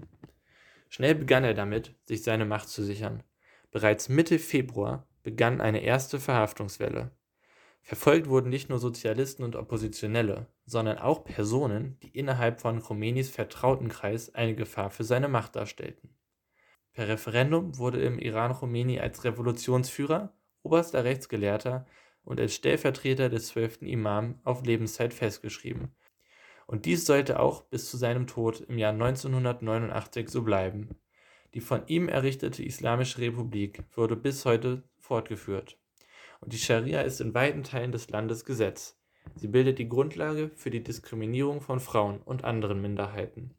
Schnell 0.95 1.15
begann 1.15 1.43
er 1.43 1.53
damit, 1.53 1.93
sich 2.05 2.23
seine 2.23 2.45
Macht 2.45 2.69
zu 2.69 2.81
sichern. 2.81 3.21
Bereits 3.69 4.07
Mitte 4.07 4.39
Februar 4.39 5.05
begann 5.23 5.59
eine 5.59 5.81
erste 5.83 6.21
Verhaftungswelle. 6.21 7.11
Verfolgt 7.81 8.29
wurden 8.29 8.49
nicht 8.49 8.69
nur 8.69 8.79
Sozialisten 8.79 9.43
und 9.43 9.57
Oppositionelle, 9.57 10.47
sondern 10.65 10.97
auch 10.97 11.25
Personen, 11.25 11.99
die 11.99 12.17
innerhalb 12.17 12.61
von 12.61 12.81
Khomeinis 12.81 13.29
Vertrautenkreis 13.29 14.33
eine 14.35 14.55
Gefahr 14.55 14.89
für 14.89 15.03
seine 15.03 15.27
Macht 15.27 15.57
darstellten. 15.57 16.15
Per 16.93 17.09
Referendum 17.09 17.77
wurde 17.77 18.01
im 18.01 18.17
Iran 18.17 18.53
Khomeini 18.53 19.01
als 19.01 19.25
Revolutionsführer, 19.25 20.33
oberster 20.63 21.03
Rechtsgelehrter 21.03 21.85
und 22.23 22.39
als 22.39 22.55
Stellvertreter 22.55 23.27
des 23.27 23.47
zwölften 23.47 23.85
Imam 23.85 24.39
auf 24.45 24.63
Lebenszeit 24.63 25.13
festgeschrieben 25.13 25.93
und 26.67 26.85
dies 26.85 27.05
sollte 27.05 27.39
auch 27.39 27.63
bis 27.63 27.89
zu 27.89 27.97
seinem 27.97 28.27
Tod 28.27 28.61
im 28.61 28.77
Jahr 28.77 28.93
1989 28.93 30.29
so 30.29 30.43
bleiben. 30.43 30.89
Die 31.53 31.61
von 31.61 31.87
ihm 31.87 32.09
errichtete 32.09 32.63
Islamische 32.63 33.19
Republik 33.19 33.83
wurde 33.95 34.15
bis 34.15 34.45
heute 34.45 34.83
fortgeführt. 34.99 35.77
Und 36.41 36.53
die 36.53 36.57
Scharia 36.57 37.01
ist 37.01 37.21
in 37.21 37.33
weiten 37.33 37.63
Teilen 37.63 37.91
des 37.91 38.09
Landes 38.09 38.45
Gesetz. 38.45 38.99
Sie 39.35 39.47
bildet 39.47 39.79
die 39.79 39.89
Grundlage 39.89 40.51
für 40.55 40.69
die 40.69 40.83
Diskriminierung 40.83 41.61
von 41.61 41.79
Frauen 41.79 42.21
und 42.21 42.43
anderen 42.43 42.81
Minderheiten. 42.81 43.53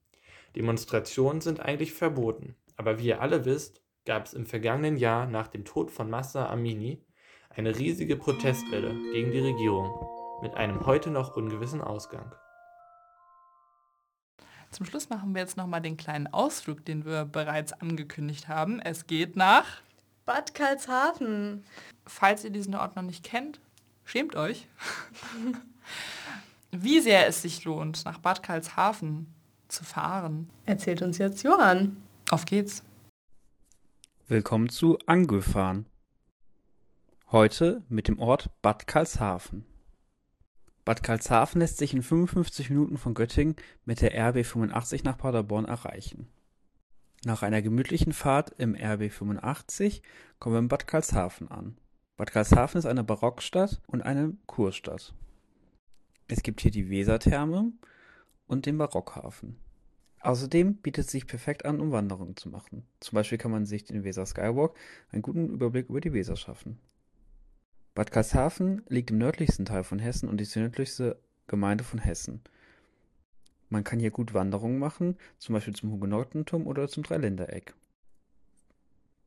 Demonstrationen 0.54 1.40
sind 1.40 1.60
eigentlich 1.60 1.92
verboten, 1.92 2.56
aber 2.76 2.98
wie 2.98 3.08
ihr 3.08 3.20
alle 3.20 3.44
wisst, 3.44 3.82
gab 4.04 4.26
es 4.26 4.34
im 4.34 4.46
vergangenen 4.46 4.96
Jahr 4.96 5.26
nach 5.26 5.48
dem 5.48 5.64
Tod 5.64 5.90
von 5.90 6.08
Massa 6.08 6.46
Amini 6.48 7.04
eine 7.50 7.76
riesige 7.78 8.16
Protestwelle 8.16 8.94
gegen 9.12 9.32
die 9.32 9.40
Regierung 9.40 10.06
mit 10.42 10.54
einem 10.54 10.86
heute 10.86 11.10
noch 11.10 11.36
ungewissen 11.36 11.80
Ausgang. 11.80 12.34
Zum 14.76 14.84
Schluss 14.84 15.08
machen 15.08 15.34
wir 15.34 15.40
jetzt 15.40 15.56
nochmal 15.56 15.80
den 15.80 15.96
kleinen 15.96 16.26
Ausflug, 16.26 16.84
den 16.84 17.06
wir 17.06 17.24
bereits 17.24 17.72
angekündigt 17.72 18.46
haben. 18.46 18.78
Es 18.78 19.06
geht 19.06 19.34
nach 19.34 19.80
Bad 20.26 20.54
Karlshafen. 20.54 21.64
Falls 22.04 22.44
ihr 22.44 22.50
diesen 22.50 22.74
Ort 22.74 22.94
noch 22.94 23.02
nicht 23.02 23.24
kennt, 23.24 23.58
schämt 24.04 24.36
euch. 24.36 24.68
Wie 26.72 27.00
sehr 27.00 27.26
es 27.26 27.40
sich 27.40 27.64
lohnt, 27.64 28.04
nach 28.04 28.18
Bad 28.18 28.42
Karlshafen 28.42 29.32
zu 29.68 29.82
fahren. 29.82 30.50
Erzählt 30.66 31.00
uns 31.00 31.16
jetzt 31.16 31.42
Johann. 31.42 31.96
Auf 32.28 32.44
geht's. 32.44 32.82
Willkommen 34.28 34.68
zu 34.68 34.98
Angefahren. 35.06 35.86
Heute 37.32 37.82
mit 37.88 38.08
dem 38.08 38.18
Ort 38.18 38.50
Bad 38.60 38.86
Karlshafen. 38.86 39.64
Bad 40.86 41.02
Karlshafen 41.02 41.60
lässt 41.60 41.78
sich 41.78 41.92
in 41.94 42.02
55 42.04 42.70
Minuten 42.70 42.96
von 42.96 43.12
Göttingen 43.12 43.56
mit 43.84 44.02
der 44.02 44.12
RB 44.30 44.46
85 44.46 45.02
nach 45.02 45.18
Paderborn 45.18 45.64
erreichen. 45.64 46.28
Nach 47.24 47.42
einer 47.42 47.60
gemütlichen 47.60 48.12
Fahrt 48.12 48.52
im 48.56 48.76
RB 48.76 49.10
85 49.10 50.00
kommen 50.38 50.54
wir 50.54 50.60
in 50.60 50.68
Bad 50.68 50.86
Karlshafen 50.86 51.50
an. 51.50 51.76
Bad 52.16 52.30
Karlshafen 52.30 52.78
ist 52.78 52.86
eine 52.86 53.02
Barockstadt 53.02 53.82
und 53.88 54.02
eine 54.02 54.36
Kurstadt. 54.46 55.12
Es 56.28 56.44
gibt 56.44 56.60
hier 56.60 56.70
die 56.70 56.88
Wesertherme 56.88 57.72
und 58.46 58.66
den 58.66 58.78
Barockhafen. 58.78 59.56
Außerdem 60.20 60.76
bietet 60.76 61.06
es 61.06 61.10
sich 61.10 61.26
perfekt 61.26 61.64
an, 61.64 61.80
um 61.80 61.90
Wanderungen 61.90 62.36
zu 62.36 62.48
machen. 62.48 62.86
Zum 63.00 63.16
Beispiel 63.16 63.38
kann 63.38 63.50
man 63.50 63.66
sich 63.66 63.82
den 63.82 64.04
Weser 64.04 64.24
Skywalk 64.24 64.76
einen 65.10 65.22
guten 65.22 65.48
Überblick 65.48 65.88
über 65.88 66.00
die 66.00 66.12
Weser 66.12 66.36
schaffen. 66.36 66.78
Bad 67.96 68.10
Karlshafen 68.10 68.82
liegt 68.90 69.10
im 69.10 69.16
nördlichsten 69.16 69.64
Teil 69.64 69.82
von 69.82 69.98
Hessen 69.98 70.28
und 70.28 70.38
ist 70.38 70.54
die 70.54 70.58
nördlichste 70.58 71.18
Gemeinde 71.46 71.82
von 71.82 71.98
Hessen. 71.98 72.42
Man 73.70 73.84
kann 73.84 73.98
hier 73.98 74.10
gut 74.10 74.34
Wanderungen 74.34 74.78
machen, 74.78 75.16
zum 75.38 75.54
Beispiel 75.54 75.74
zum 75.74 75.90
Hugenottenturm 75.92 76.66
oder 76.66 76.88
zum 76.88 77.04
Dreiländereck. 77.04 77.74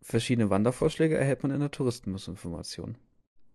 Verschiedene 0.04 0.52
Wandervorschläge 0.52 1.18
erhält 1.18 1.42
man 1.42 1.52
in 1.52 1.62
der 1.62 1.72
Touristenbusinformation. 1.72 3.00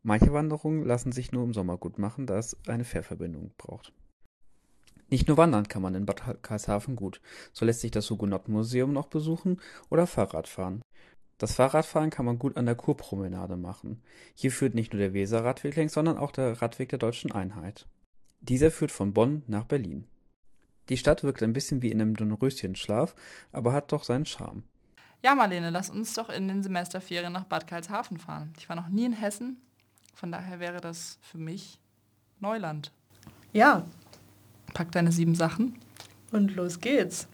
Manche 0.03 0.33
Wanderungen 0.33 0.85
lassen 0.85 1.13
sich 1.13 1.31
nur 1.31 1.45
im 1.45 1.55
Sommer 1.55 1.79
gut 1.79 1.97
machen, 1.97 2.27
da 2.27 2.37
es 2.37 2.57
eine 2.67 2.85
Fährverbindung 2.85 3.53
braucht. 3.57 3.93
Nicht 5.11 5.29
nur 5.29 5.37
wandern 5.37 5.69
kann 5.69 5.83
man 5.83 5.95
in 5.95 6.07
Bad 6.07 6.43
Karlshafen 6.43 6.97
gut, 6.97 7.21
so 7.53 7.65
lässt 7.65 7.83
sich 7.83 7.93
das 7.93 8.11
Hugenottenmuseum 8.11 8.93
noch 8.93 9.07
besuchen 9.07 9.61
oder 9.91 10.09
Fahrrad 10.09 10.49
fahren. 10.49 10.83
Das 11.45 11.57
Fahrradfahren 11.57 12.09
kann 12.09 12.25
man 12.25 12.39
gut 12.39 12.57
an 12.57 12.65
der 12.65 12.75
Kurpromenade 12.75 13.59
machen. 13.59 14.01
Hier 14.35 14.51
führt 14.51 14.75
nicht 14.75 14.95
nur 14.95 15.01
der 15.01 15.13
Weser-Radweg 15.13 15.77
längs, 15.77 15.93
sondern 15.93 16.17
auch 16.17 16.33
der 16.33 16.63
Radweg 16.63 16.89
der 16.89 16.99
Deutschen 16.99 17.33
Einheit. 17.33 17.87
Dieser 18.41 18.71
führt 18.71 18.91
von 18.91 19.13
Bonn 19.13 19.43
nach 19.47 19.65
Berlin. 19.65 20.07
Die 20.89 20.97
Stadt 20.97 21.23
wirkt 21.23 21.43
ein 21.43 21.53
bisschen 21.53 21.83
wie 21.83 21.91
in 21.91 22.01
einem 22.01 22.17
Dornröschenschlaf, 22.17 23.15
aber 23.53 23.75
hat 23.75 23.93
doch 23.93 24.05
seinen 24.05 24.25
Charme. 24.25 24.63
Ja, 25.23 25.35
Marlene, 25.35 25.69
lass 25.69 25.91
uns 25.91 26.15
doch 26.15 26.31
in 26.31 26.49
den 26.49 26.63
Semesterferien 26.63 27.35
nach 27.35 27.45
Bad 27.45 27.67
Karlshafen 27.67 28.17
fahren. 28.17 28.55
Ich 28.57 28.71
war 28.71 28.77
noch 28.77 28.89
nie 28.89 29.05
in 29.05 29.13
Hessen, 29.13 29.59
von 30.15 30.33
daher 30.33 30.61
wäre 30.61 30.81
das 30.81 31.19
für 31.21 31.37
mich 31.37 31.79
Neuland. 32.41 32.91
Ja. 33.53 33.85
Pack 34.73 34.93
deine 34.93 35.13
sieben 35.13 35.35
Sachen. 35.35 35.79
Und 36.33 36.57
los 36.57 36.81
geht's. 36.81 37.29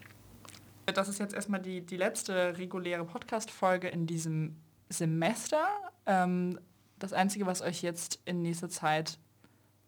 Das 0.92 1.09
ist 1.09 1.18
jetzt 1.18 1.35
erstmal 1.35 1.61
die, 1.61 1.85
die 1.85 1.96
letzte 1.96 2.57
reguläre 2.59 3.05
Podcast-Folge 3.05 3.88
in 3.88 4.07
diesem 4.07 4.57
Semester. 4.88 5.66
Ähm, 6.07 6.59
das 6.98 7.12
Einzige, 7.12 7.46
was 7.46 7.62
euch 7.62 7.83
jetzt 7.83 8.20
in 8.24 8.42
nächster 8.42 8.68
Zeit 8.68 9.18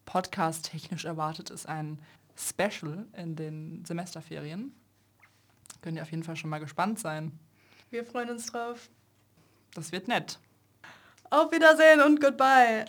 podcast-technisch 0.04 1.04
erwartet, 1.04 1.50
ist 1.50 1.68
ein 1.68 2.00
Special 2.36 3.06
in 3.16 3.36
den 3.36 3.84
Semesterferien. 3.84 4.74
Könnt 5.82 5.96
ihr 5.96 6.02
auf 6.02 6.10
jeden 6.10 6.22
Fall 6.22 6.36
schon 6.36 6.50
mal 6.50 6.58
gespannt 6.58 6.98
sein. 6.98 7.38
Wir 7.90 8.04
freuen 8.04 8.30
uns 8.30 8.46
drauf. 8.46 8.88
Das 9.74 9.92
wird 9.92 10.08
nett. 10.08 10.38
Auf 11.30 11.52
Wiedersehen 11.52 12.00
und 12.00 12.20
goodbye. 12.20 12.80